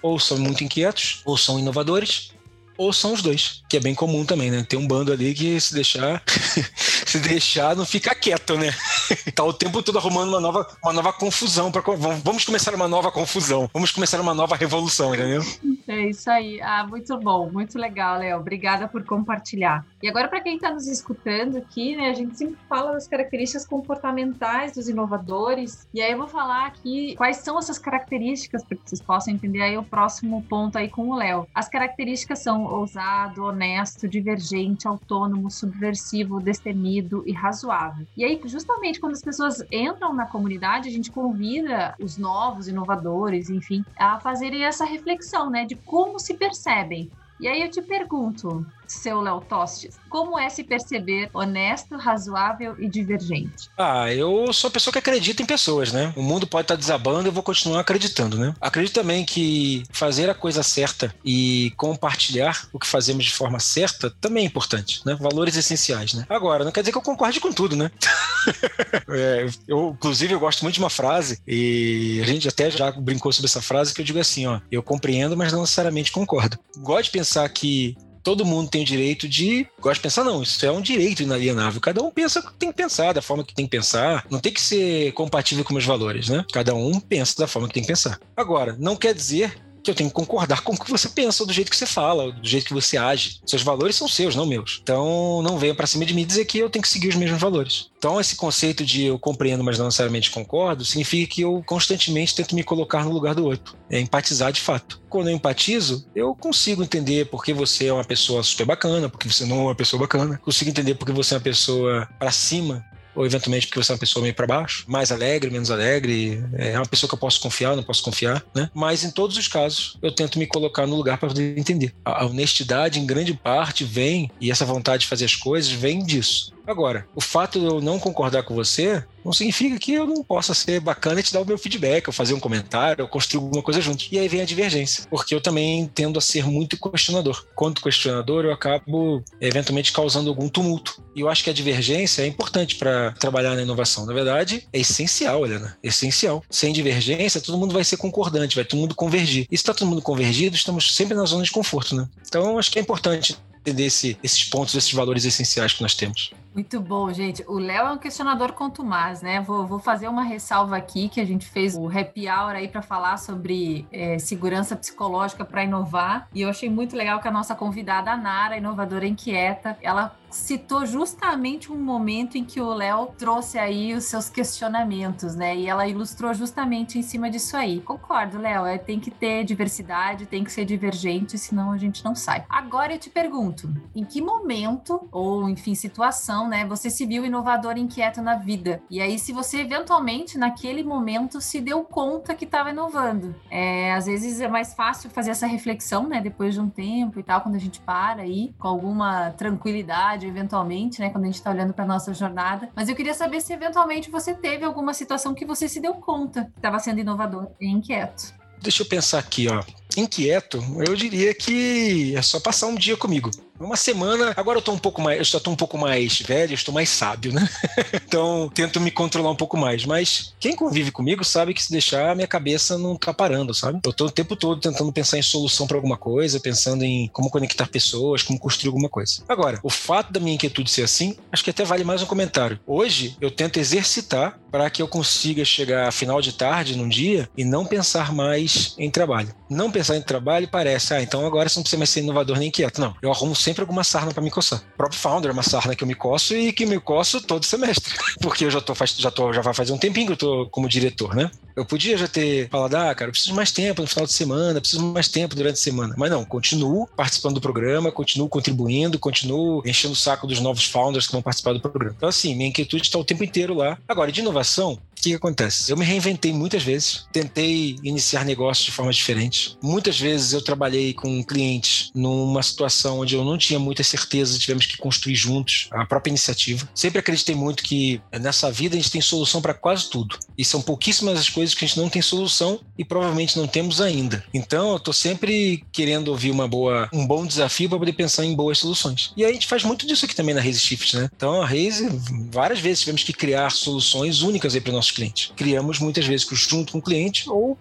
ou 0.03 0.19
são 0.19 0.39
muito 0.39 0.63
inquietos, 0.63 1.21
ou 1.25 1.37
são 1.37 1.59
inovadores, 1.59 2.33
ou 2.76 2.92
são 2.92 3.12
os 3.12 3.23
dois, 3.23 3.62
que 3.68 3.76
é 3.76 3.80
bem 3.80 3.95
comum 3.95 4.25
também, 4.25 4.50
né? 4.50 4.64
Tem 4.68 4.78
um 4.78 4.87
bando 4.87 5.12
ali 5.12 5.35
que 5.35 5.61
se 5.61 5.75
deixar, 5.75 6.23
se 7.06 7.18
deixar 7.18 7.76
não 7.76 7.87
fica 7.87 8.14
quieto, 8.14 8.56
né? 8.56 8.75
tá 9.35 9.45
o 9.45 9.52
tempo 9.52 9.83
todo 9.83 9.99
arrumando 9.99 10.30
uma 10.30 10.40
nova, 10.40 10.66
uma 10.83 10.92
nova 10.92 11.12
confusão 11.12 11.71
para 11.71 11.83
vamos 12.23 12.45
começar 12.45 12.75
uma 12.75 12.88
nova 12.88 13.11
confusão, 13.11 13.71
vamos 13.73 13.90
começar 13.90 14.21
uma 14.21 14.35
nova 14.35 14.56
revolução, 14.56 15.14
entendeu? 15.14 15.45
É 15.88 16.09
isso 16.09 16.28
aí. 16.28 16.61
Ah, 16.61 16.85
muito 16.87 17.16
bom, 17.19 17.49
muito 17.50 17.78
legal, 17.78 18.19
Léo. 18.19 18.40
Obrigada 18.40 18.88
por 18.88 19.05
compartilhar. 19.05 19.87
E 20.02 20.09
agora 20.09 20.26
para 20.28 20.40
quem 20.40 20.57
está 20.57 20.73
nos 20.73 20.88
escutando 20.88 21.57
aqui, 21.59 21.97
né, 21.97 22.11
a 22.11 22.12
gente 22.12 22.37
sempre 22.37 22.59
fala 22.69 22.93
das 22.93 23.07
características 23.07 23.66
comportamentais 23.66 24.73
dos 24.73 24.88
inovadores. 24.88 25.88
E 25.95 26.02
aí 26.02 26.11
eu 26.11 26.19
vou 26.19 26.26
falar 26.26 26.66
aqui 26.66 27.14
quais 27.16 27.37
são 27.38 27.59
essas 27.59 27.78
características 27.78 28.64
para 28.64 28.76
que 28.76 28.83
vocês 28.85 29.00
possam 29.00 29.33
entender 29.33 29.62
aí 29.62 29.78
o 29.78 29.83
próximo 29.85 30.43
ponto 30.49 30.76
aí 30.76 30.88
com 30.88 31.09
o 31.09 31.14
Léo. 31.14 31.47
As 31.55 31.69
características 31.69 32.40
são 32.40 32.64
ousado, 32.64 33.45
honesto, 33.45 34.09
divergente, 34.09 34.88
autônomo, 34.88 35.50
subversivo, 35.50 36.40
destemido 36.40 37.23
e 37.26 37.33
razoável. 37.33 38.07
E 38.16 38.25
aí, 38.25 38.40
justamente 38.45 38.99
quando 38.99 39.12
as 39.12 39.23
pessoas 39.23 39.62
entram 39.71 40.12
na 40.12 40.26
comunidade, 40.26 40.88
a 40.88 40.93
gente 40.93 41.12
convida 41.12 41.95
os 42.00 42.19
novos 42.19 42.66
inovadores, 42.66 43.50
enfim, 43.50 43.85
a 43.97 44.19
fazerem 44.19 44.64
essa 44.64 44.85
reflexão, 44.85 45.49
né, 45.49 45.64
de 45.64 45.75
como 45.85 46.18
se 46.18 46.35
percebem. 46.35 47.11
E 47.38 47.47
aí 47.47 47.61
eu 47.61 47.71
te 47.71 47.83
pergunto, 47.83 48.64
seu 48.87 49.21
Léo 49.21 49.42
Tostes? 49.42 49.99
Como 50.09 50.38
é 50.38 50.49
se 50.49 50.64
perceber 50.64 51.28
honesto, 51.35 51.97
razoável 51.97 52.76
e 52.78 52.88
divergente? 52.88 53.68
Ah, 53.76 54.12
eu 54.12 54.50
sou 54.54 54.68
a 54.68 54.71
pessoa 54.71 54.90
que 54.90 54.99
acredita 54.99 55.42
em 55.42 55.47
pessoas, 55.47 55.92
né? 55.92 56.14
O 56.16 56.23
mundo 56.23 56.47
pode 56.47 56.64
estar 56.64 56.76
desabando, 56.76 57.28
eu 57.28 57.33
vou 57.33 57.42
continuar 57.42 57.80
acreditando, 57.80 58.38
né? 58.38 58.54
Acredito 58.59 58.95
também 58.95 59.25
que 59.25 59.83
fazer 59.90 60.30
a 60.30 60.35
coisa 60.35 60.62
certa 60.62 61.14
e 61.23 61.73
compartilhar 61.76 62.68
o 62.73 62.78
que 62.78 62.87
fazemos 62.87 63.26
de 63.26 63.35
forma 63.35 63.61
certa 63.61 64.11
também 64.18 64.45
é 64.45 64.47
importante, 64.47 65.02
né? 65.04 65.14
Valores 65.21 65.56
essenciais, 65.56 66.14
né? 66.14 66.25
Agora, 66.30 66.64
não 66.64 66.73
quer 66.73 66.80
dizer 66.80 66.92
que 66.92 66.99
eu 66.99 67.02
concorde 67.02 67.38
com 67.38 67.52
tudo, 67.52 67.76
né? 67.76 67.90
é, 69.11 69.47
eu, 69.67 69.95
inclusive, 69.97 70.33
eu 70.33 70.41
gosto 70.41 70.62
muito 70.62 70.75
de 70.75 70.81
uma 70.81 70.91
frase 70.91 71.38
e 71.47 72.21
a 72.23 72.26
gente 72.26 72.49
até 72.49 72.71
já 72.71 72.91
brincou 72.93 73.33
sobre 73.33 73.47
essa 73.49 73.62
frase 73.62 73.95
que 73.95 74.00
eu 74.00 74.05
digo 74.05 74.19
assim, 74.19 74.47
ó, 74.47 74.61
eu 74.71 74.83
compreendo, 74.83 75.37
mas 75.37 75.53
não 75.53 75.62
necessariamente 75.62 76.12
concordo. 76.12 76.59
Gosto 76.79 77.05
de 77.05 77.11
pensar 77.11 77.49
que 77.49 77.97
todo 78.26 78.45
mundo 78.45 78.69
tem 78.69 78.83
o 78.83 78.85
direito 78.85 79.29
de. 79.29 79.69
Gosto 79.81 79.99
de 79.99 80.03
pensar, 80.03 80.25
não, 80.25 80.43
isso 80.43 80.67
é 80.67 80.71
um 80.73 80.81
direito 80.81 81.23
inalienável. 81.23 81.81
Cada 81.81 82.03
um 82.03 82.11
pensa 82.11 82.41
o 82.41 82.43
que 82.43 82.55
tem 82.55 82.71
que 82.71 82.75
pensar, 82.75 83.12
da 83.12 83.23
forma 83.23 83.45
que 83.45 83.55
tem 83.55 83.67
que 83.67 83.71
pensar. 83.71 84.26
Não 84.29 84.41
tem 84.41 84.53
que 84.53 84.61
ser 84.61 85.12
compatível 85.12 85.65
com 85.65 85.73
meus 85.73 85.85
valores, 85.85 86.29
né? 86.29 86.45
Cada 86.53 86.75
um 86.75 86.99
pensa 86.99 87.38
da 87.38 87.47
forma 87.47 87.69
que 87.69 87.75
tem 87.75 87.85
que 87.85 87.88
pensar. 87.88 88.19
Agora, 88.37 88.75
não 88.81 88.97
quer 88.97 89.15
dizer 89.15 89.57
que 89.87 89.90
eu 89.90 89.95
tenho 89.95 90.11
que 90.11 90.14
concordar 90.14 90.62
com 90.62 90.73
o 90.73 90.78
que 90.78 90.90
você 90.90 91.09
pensa, 91.09 91.47
do 91.47 91.52
jeito 91.52 91.71
que 91.71 91.76
você 91.76 91.87
fala, 91.87 92.33
do 92.33 92.47
jeito 92.47 92.66
que 92.66 92.75
você 92.75 92.97
age. 92.97 93.40
Seus 93.47 93.62
valores 93.62 93.97
são 93.97 94.09
seus, 94.09 94.35
não 94.35 94.45
meus. 94.45 94.81
Então, 94.83 95.40
não 95.43 95.59
venha 95.59 95.75
para 95.75 95.87
cima 95.87 96.05
de 96.05 96.12
mim 96.12 96.26
dizer 96.26 96.45
que 96.45 96.59
eu 96.59 96.69
tenho 96.69 96.83
que 96.83 96.88
seguir 96.88 97.09
os 97.09 97.14
mesmos 97.14 97.40
valores. 97.40 97.88
Então, 97.97 98.21
esse 98.21 98.37
conceito 98.37 98.85
de 98.85 99.05
eu 99.05 99.19
compreendo, 99.19 99.62
mas 99.62 99.78
não 99.78 99.87
necessariamente 99.87 100.31
concordo, 100.31 100.85
significa 100.85 101.35
que 101.35 101.40
eu 101.43 101.62
constantemente 101.64 102.35
tento 102.35 102.55
me 102.55 102.64
colocar 102.64 103.05
no 103.05 103.12
lugar 103.12 103.35
do 103.35 103.45
outro, 103.45 103.76
é 103.88 104.00
empatizar 104.00 104.52
de 104.52 104.61
fato. 104.61 105.00
Quando 105.08 105.28
eu 105.28 105.34
empatizo, 105.34 106.06
eu 106.15 106.34
consigo 106.34 106.82
entender 106.82 107.26
por 107.26 107.45
que 107.45 107.52
você 107.52 107.87
é 107.87 107.93
uma 107.93 108.04
pessoa 108.04 108.43
super 108.43 108.67
bacana, 108.67 109.08
porque 109.08 109.28
você 109.28 109.45
não 109.45 109.61
é 109.61 109.63
uma 109.63 109.75
pessoa 109.75 110.00
bacana, 110.00 110.39
consigo 110.39 110.71
entender 110.71 110.95
por 110.95 111.06
que 111.06 111.13
você 111.13 111.34
é 111.34 111.37
uma 111.37 111.43
pessoa 111.43 112.08
para 112.19 112.32
cima 112.32 112.84
ou 113.17 113.25
eventualmente 113.25 113.67
porque 113.67 113.83
você 113.83 113.91
é 113.91 113.95
uma 113.95 113.99
pessoa 113.99 114.23
meio 114.23 114.35
para 114.35 114.47
baixo, 114.47 114.85
mais 114.87 115.11
alegre, 115.11 115.50
menos 115.50 115.71
alegre, 115.71 116.45
é 116.55 116.76
uma 116.76 116.87
pessoa 116.87 117.09
que 117.09 117.15
eu 117.15 117.19
posso 117.19 117.41
confiar, 117.41 117.75
não 117.75 117.83
posso 117.83 118.02
confiar, 118.02 118.45
né? 118.55 118.71
Mas 118.75 119.02
em 119.02 119.11
todos 119.11 119.37
os 119.37 119.49
casos, 119.49 119.97
eu 120.02 120.13
tento 120.13 120.39
me 120.39 120.47
colocar 120.47 120.87
no 120.87 120.95
lugar 120.95 121.19
para 121.19 121.29
poder 121.29 121.59
entender. 121.59 121.95
A 122.05 122.25
honestidade, 122.26 123.00
em 123.00 123.07
grande 123.07 123.35
parte, 123.35 123.85
vem, 123.85 124.31
e 124.41 124.50
essa 124.50 124.65
vontade 124.65 125.02
de 125.02 125.09
fazer 125.09 125.25
as 125.25 125.35
coisas 125.35 125.71
vem 125.73 126.05
disso. 126.05 126.52
Agora, 126.67 127.07
o 127.15 127.21
fato 127.21 127.59
de 127.59 127.67
eu 127.67 127.81
não 127.81 127.99
concordar 127.99 128.43
com 128.43 128.55
você 128.55 129.05
não 129.26 129.32
significa 129.32 129.76
que 129.76 129.93
eu 129.93 130.06
não 130.06 130.23
possa 130.23 130.54
ser 130.54 130.78
bacana 130.80 131.19
e 131.19 131.23
te 131.23 131.32
dar 131.32 131.41
o 131.41 131.45
meu 131.45 131.58
feedback, 131.58 132.06
ou 132.06 132.12
fazer 132.12 132.32
um 132.32 132.39
comentário, 132.39 133.04
ou 133.04 133.10
construir 133.10 133.43
alguma 133.43 133.60
coisa 133.60 133.80
junto. 133.80 134.06
E 134.12 134.19
aí 134.19 134.28
vem 134.28 134.41
a 134.41 134.45
divergência, 134.45 135.04
porque 135.10 135.34
eu 135.34 135.41
também 135.41 135.91
tendo 135.93 136.17
a 136.17 136.23
ser 136.23 136.47
muito 136.47 136.78
questionador. 136.78 137.45
Quanto 137.54 137.82
questionador, 137.82 138.45
eu 138.45 138.52
acabo 138.52 139.25
eventualmente 139.41 139.93
causando 139.93 140.30
algum 140.30 140.49
tumulto. 140.49 141.02
E 141.15 141.21
eu 141.21 141.28
acho 141.28 141.43
que 141.43 141.50
a 141.50 141.52
divergência 141.52 142.23
é 142.23 142.26
importante 142.26 142.76
para 142.76 143.12
trabalhar 143.12 143.56
na 143.56 143.62
inovação. 143.62 144.06
Na 144.06 144.12
verdade, 144.12 144.67
é 144.73 144.78
essencial, 144.78 145.45
Helena. 145.45 145.76
Essencial. 145.82 146.45
Sem 146.49 146.73
divergência, 146.73 147.41
todo 147.41 147.58
mundo 147.58 147.75
vai 147.75 147.82
ser 147.82 147.97
concordante, 147.97 148.54
vai 148.54 148.65
todo 148.65 148.78
mundo 148.78 148.95
convergir. 148.95 149.49
E 149.50 149.56
se 149.56 149.62
está 149.62 149.75
todo 149.75 149.89
mundo 149.89 150.02
convergido, 150.02 150.54
estamos 150.54 150.95
sempre 150.95 151.17
na 151.17 151.25
zona 151.25 151.43
de 151.43 151.50
conforto, 151.50 151.97
né? 151.97 152.08
Então, 152.28 152.58
acho 152.58 152.71
que 152.71 152.78
é 152.78 152.82
importante 152.82 153.36
entender 153.58 153.86
esse, 153.86 154.17
esses 154.23 154.45
pontos, 154.45 154.75
esses 154.76 154.93
valores 154.93 155.25
essenciais 155.25 155.73
que 155.73 155.82
nós 155.82 155.95
temos. 155.95 156.30
Muito 156.56 156.80
bom, 156.80 157.12
gente. 157.12 157.45
O 157.47 157.58
Léo 157.58 157.86
é 157.86 157.92
um 157.92 157.99
questionador 157.99 158.54
contumaz, 158.54 159.21
né? 159.21 159.42
Vou, 159.42 159.66
vou, 159.66 159.78
fazer 159.78 160.08
uma 160.08 160.23
ressalva 160.23 160.75
aqui 160.75 161.06
que 161.06 161.21
a 161.21 161.25
gente 161.26 161.47
fez 161.47 161.76
o 161.76 161.86
happy 161.86 162.30
hour 162.30 162.52
aí 162.52 162.66
para 162.66 162.80
falar 162.80 163.19
sobre 163.19 163.86
é, 163.92 164.19
segurança 164.19 164.75
psicológica 164.75 165.45
para 165.45 165.64
inovar. 165.64 166.26
E 166.32 166.40
eu 166.40 166.49
achei 166.49 166.71
muito 166.71 166.97
legal 166.97 167.21
que 167.21 167.28
a 167.28 167.30
nossa 167.30 167.54
convidada, 167.54 168.10
a 168.10 168.16
Nara, 168.16 168.56
inovadora 168.56 169.06
inquieta, 169.06 169.76
ela 169.82 170.16
citou 170.30 170.84
justamente 170.84 171.73
um 171.73 171.76
momento 171.76 172.36
em 172.36 172.45
que 172.45 172.60
o 172.60 172.73
Léo 172.73 173.08
trouxe 173.19 173.58
aí 173.58 173.95
os 173.95 174.04
seus 174.04 174.28
questionamentos, 174.28 175.34
né? 175.34 175.56
E 175.56 175.67
ela 175.67 175.86
ilustrou 175.86 176.32
justamente 176.34 176.99
em 176.99 177.02
cima 177.02 177.30
disso 177.30 177.56
aí. 177.56 177.80
Concordo, 177.80 178.39
Léo, 178.39 178.67
é, 178.67 178.78
tem 178.78 179.00
que 179.00 179.10
ter 179.10 179.45
diversidade, 179.45 180.26
tem 180.26 180.45
que 180.45 180.52
ser 180.52 180.65
divergente, 180.65 181.39
senão 181.39 181.73
a 181.73 181.78
gente 181.78 182.04
não 182.04 182.15
sai. 182.15 182.45
Agora 182.49 182.93
eu 182.93 182.99
te 182.99 183.10
pergunto, 183.10 183.73
em 183.95 184.04
que 184.04 184.21
momento 184.21 185.08
ou, 185.10 185.49
enfim, 185.49 185.75
situação, 185.75 186.49
né, 186.49 186.65
você 186.65 186.91
se 186.91 187.06
viu 187.06 187.25
inovador 187.25 187.76
e 187.76 187.80
inquieto 187.80 188.21
na 188.21 188.34
vida? 188.36 188.82
E 188.91 189.00
aí, 189.00 189.19
se 189.19 189.32
você 189.32 189.60
eventualmente, 189.60 190.39
naquele 190.39 190.82
momento, 190.82 191.41
se 191.41 191.60
deu 191.60 191.82
conta 191.84 192.34
que 192.34 192.45
estava 192.45 192.71
inovando. 192.71 193.34
É, 193.50 193.93
às 193.93 194.06
vezes 194.06 194.41
é 194.41 194.49
mais 194.49 194.75
fácil 194.75 195.10
fazer 195.10 195.30
essa 195.30 195.47
reflexão, 195.47 196.06
né, 196.06 196.21
depois 196.21 196.54
de 196.54 196.60
um 196.60 196.69
tempo 196.69 197.19
e 197.19 197.23
tal, 197.23 197.41
quando 197.41 197.54
a 197.54 197.60
gente 197.60 197.80
para 197.80 198.23
aí, 198.23 198.54
com 198.58 198.69
alguma 198.69 199.30
tranquilidade 199.30 200.16
eventualmente, 200.25 201.00
né, 201.00 201.11
quando 201.11 201.25
a 201.25 201.26
gente 201.26 201.37
está 201.37 201.50
olhando 201.50 201.73
para 201.73 201.85
nossa 201.85 202.15
jornada. 202.15 202.71
Mas 202.75 202.89
eu 202.89 202.95
queria 202.95 203.15
saber 203.15 203.41
se 203.41 203.52
eventualmente 203.52 204.11
você 204.11 204.35
teve 204.35 204.65
alguma 204.65 204.95
situação 204.95 205.35
que 205.35 205.45
você 205.45 205.69
se 205.69 205.81
deu 205.81 205.95
conta 205.95 206.45
que 206.45 206.59
estava 206.59 206.79
sendo 206.79 207.00
inovador 207.00 207.49
e 207.61 207.67
inquieto. 207.67 208.33
Deixa 208.63 208.83
eu 208.83 208.87
pensar 208.87 209.19
aqui, 209.19 209.49
ó. 209.49 209.63
Inquieto, 209.97 210.63
eu 210.87 210.95
diria 210.95 211.35
que 211.35 212.15
é 212.17 212.23
só 212.23 212.41
passar 212.41 212.67
um 212.67 212.75
dia 212.75 212.97
comigo. 212.97 213.31
Uma 213.58 213.76
semana, 213.76 214.34
agora 214.36 214.58
eu 214.58 214.62
tô 214.62 214.73
um 214.73 214.78
pouco 214.78 215.00
mais, 215.00 215.19
eu 215.19 215.25
já 215.25 215.40
tô 215.40 215.50
um 215.50 215.56
pouco 215.56 215.78
mais 215.78 216.21
velho, 216.21 216.52
estou 216.52 216.75
mais 216.75 216.88
sábio, 216.88 217.32
né? 217.32 217.49
então, 217.95 218.50
tento 218.54 218.80
me 218.80 218.90
controlar 218.90 219.30
um 219.30 219.36
pouco 219.36 219.56
mais, 219.56 219.84
mas 219.84 220.34
quem 220.38 220.54
convive 220.54 220.90
comigo 220.90 221.25
sabe 221.25 221.54
que 221.54 221.62
se 221.62 221.73
deixar, 221.73 222.14
minha 222.14 222.26
cabeça 222.26 222.76
não 222.76 222.97
tá 222.97 223.14
parando, 223.14 223.54
sabe? 223.54 223.80
Eu 223.84 223.92
tô 223.92 224.06
o 224.06 224.10
tempo 224.10 224.36
todo 224.36 224.60
tentando 224.60 224.92
pensar 224.92 225.19
em 225.19 225.23
solução 225.23 225.66
para 225.66 225.76
alguma 225.76 225.97
coisa, 225.97 226.38
pensando 226.38 226.84
em 226.84 227.08
como 227.08 227.30
conectar 227.30 227.66
pessoas, 227.66 228.23
como 228.23 228.38
construir 228.38 228.69
alguma 228.69 228.88
coisa. 228.88 229.23
Agora, 229.28 229.58
o 229.62 229.71
fato 229.71 230.12
da 230.12 230.21
minha 230.21 230.34
inquietude 230.34 230.71
ser 230.71 230.82
assim, 230.82 231.16
acho 231.32 231.42
que 231.42 231.50
até 231.50 231.64
vale 231.64 231.84
mais 231.84 232.02
um 232.02 232.06
comentário. 232.06 232.60
Hoje, 232.66 233.16
eu 233.21 233.30
tento 233.30 233.58
exercitar 233.58 234.38
para 234.50 234.71
que 234.71 234.80
eu 234.80 234.88
consiga 234.88 235.45
chegar 235.45 235.88
a 235.88 235.92
final 235.92 236.21
de 236.21 236.32
tarde 236.32 236.76
num 236.76 236.88
dia 236.88 237.28
e 237.36 237.45
não 237.45 237.64
pensar 237.64 238.12
mais 238.12 238.75
em 238.78 238.90
trabalho. 238.90 239.34
Não 239.50 239.71
pensar 239.71 239.97
em 239.97 240.02
trabalho 240.02 240.49
parece, 240.49 240.95
ah, 240.95 241.02
então 241.02 241.26
agora 241.26 241.49
você 241.49 241.58
não 241.58 241.62
precisa 241.62 241.78
mais 241.78 241.90
ser 241.90 242.00
inovador 242.00 242.38
nem 242.38 242.49
inquieto. 242.49 242.80
Não, 242.80 242.95
eu 243.02 243.10
arrumo 243.10 243.34
sempre 243.47 243.63
alguma 243.63 243.85
sarna 243.85 244.13
para 244.13 244.23
me 244.23 244.30
coçar. 244.30 244.59
O 244.75 244.76
próprio 244.76 244.99
Founder 244.99 245.30
é 245.30 245.32
uma 245.32 245.43
sarna 245.45 245.76
que 245.76 245.85
eu 245.85 245.87
me 245.87 245.95
coço 245.95 246.37
e 246.37 246.52
que 246.52 246.67
me 246.67 246.80
coço 246.80 247.21
todo 247.21 247.45
semestre. 247.45 247.95
Porque 248.21 248.45
eu 248.45 248.50
já 248.50 248.61
tô, 248.61 248.75
já 248.97 249.11
tô, 249.11 249.32
já 249.32 249.41
vai 249.41 249.54
fazer 249.54 249.73
um 249.73 249.78
tempinho 249.78 250.06
que 250.06 250.13
eu 250.15 250.17
tô 250.17 250.49
como 250.50 250.69
diretor, 250.69 251.15
né? 251.15 251.30
Eu 251.54 251.65
podia 251.65 251.97
já 251.97 252.09
ter 252.09 252.49
falado, 252.50 252.75
ah, 252.75 252.95
cara, 252.95 253.09
eu 253.09 253.13
preciso 253.13 253.35
mais 253.35 253.52
tempo 253.52 253.80
no 253.80 253.89
final 253.89 254.04
de 254.04 254.13
semana, 254.13 254.61
preciso 254.61 254.85
mais 254.85 255.09
tempo 255.09 255.37
durante 255.37 255.54
a 255.54 255.63
semana. 255.63 255.95
Mas 255.97 256.11
não, 256.11 256.25
continuo 256.25 256.89
participando 256.97 257.35
do 257.35 257.41
programa, 257.41 257.93
continuo 257.93 258.28
contribuindo, 258.28 258.99
continuo 258.99 259.63
enchendo 259.65 259.95
o 259.95 259.97
saco 259.97 260.26
dos 260.26 260.41
novos 260.41 260.65
founders 260.65 261.06
que 261.06 261.13
vão 261.13 261.23
participar 261.23 261.52
do 261.52 261.61
programa. 261.61 261.95
Então, 261.97 262.09
assim, 262.09 262.35
minha 262.35 262.49
inquietude 262.49 262.82
está 262.82 262.99
o 262.99 263.04
tempo 263.04 263.23
inteiro 263.23 263.54
lá. 263.54 263.78
Agora, 263.87 264.11
de 264.11 264.21
inovação, 264.21 264.78
o 264.97 265.02
que, 265.02 265.11
que 265.11 265.15
acontece? 265.15 265.71
Eu 265.71 265.76
me 265.76 265.85
reinventei 265.85 266.32
muitas 266.32 266.63
vezes, 266.63 267.06
tentei 267.13 267.76
iniciar 267.82 268.25
negócios 268.25 268.65
de 268.65 268.73
forma 268.73 268.93
diferente. 268.93 269.56
Muitas 269.63 270.00
vezes 270.00 270.32
eu 270.32 270.43
trabalhei 270.43 270.95
com 270.95 271.23
clientes 271.23 271.91
numa 271.95 272.43
situação 272.43 273.00
onde 273.00 273.15
eu 273.15 273.25
não 273.25 273.37
tinha 273.37 273.59
muita 273.59 273.82
certeza, 273.85 274.39
tivemos 274.39 274.67
que 274.67 274.76
construir 274.78 275.15
juntos 275.15 275.69
a 275.71 275.85
própria 275.85 276.11
iniciativa. 276.11 276.69
Sempre 276.75 276.99
acreditei 276.99 277.35
muito 277.35 277.63
que 277.63 278.00
nessa 278.21 278.50
vida 278.50 278.75
a 278.75 278.78
gente 278.78 278.91
tem 278.91 279.00
solução 279.00 279.43
para 279.43 279.54
quase 279.54 279.91
tudo. 279.91 280.19
E 280.37 280.45
são 280.45 280.63
pouquíssimas 280.63 281.19
as 281.19 281.28
coisas 281.28 281.54
que 281.54 281.65
a 281.65 281.69
gente 281.69 281.78
não 281.78 281.89
tem 281.89 282.00
solução 282.00 282.61
e 282.78 282.85
provavelmente 282.85 283.37
não 283.37 283.47
temos 283.47 283.80
ainda. 283.80 284.25
Então, 284.32 284.71
eu 284.71 284.76
estou 284.76 284.95
sempre 284.95 285.65
querendo 285.73 286.09
ouvir 286.09 286.30
uma 286.30 286.49
boa, 286.49 286.89
um 286.93 287.06
bom 287.06 287.26
desafio 287.26 287.69
para 287.69 287.78
poder 287.78 287.93
pensar 287.93 288.25
em 288.25 288.35
boas 288.35 288.59
soluções. 288.59 289.13
E 289.17 289.25
a 289.25 289.32
gente 289.32 289.47
faz 289.47 289.63
muito 289.63 289.87
disso 289.87 290.04
aqui 290.04 290.15
também 290.15 290.35
na 290.35 290.41
Raise 290.41 290.61
Shift, 290.61 290.97
né? 290.97 291.11
Então, 291.15 291.43
a 291.43 291.47
Raise, 291.47 291.89
várias 292.30 292.61
vezes 292.61 292.80
tivemos 292.80 293.02
que 293.02 293.13
criar 293.13 293.50
soluções 293.50 294.23
únicas 294.23 294.54
aí 294.54 294.61
para 294.61 294.73
nossos 294.87 294.91
clientes. 294.91 295.33
Criamos 295.37 295.79
muitas 295.79 296.07
vezes 296.07 296.27
junto 296.33 296.73
com 296.73 296.79
o 296.79 296.83
cliente 296.83 297.29
ou 297.29 297.59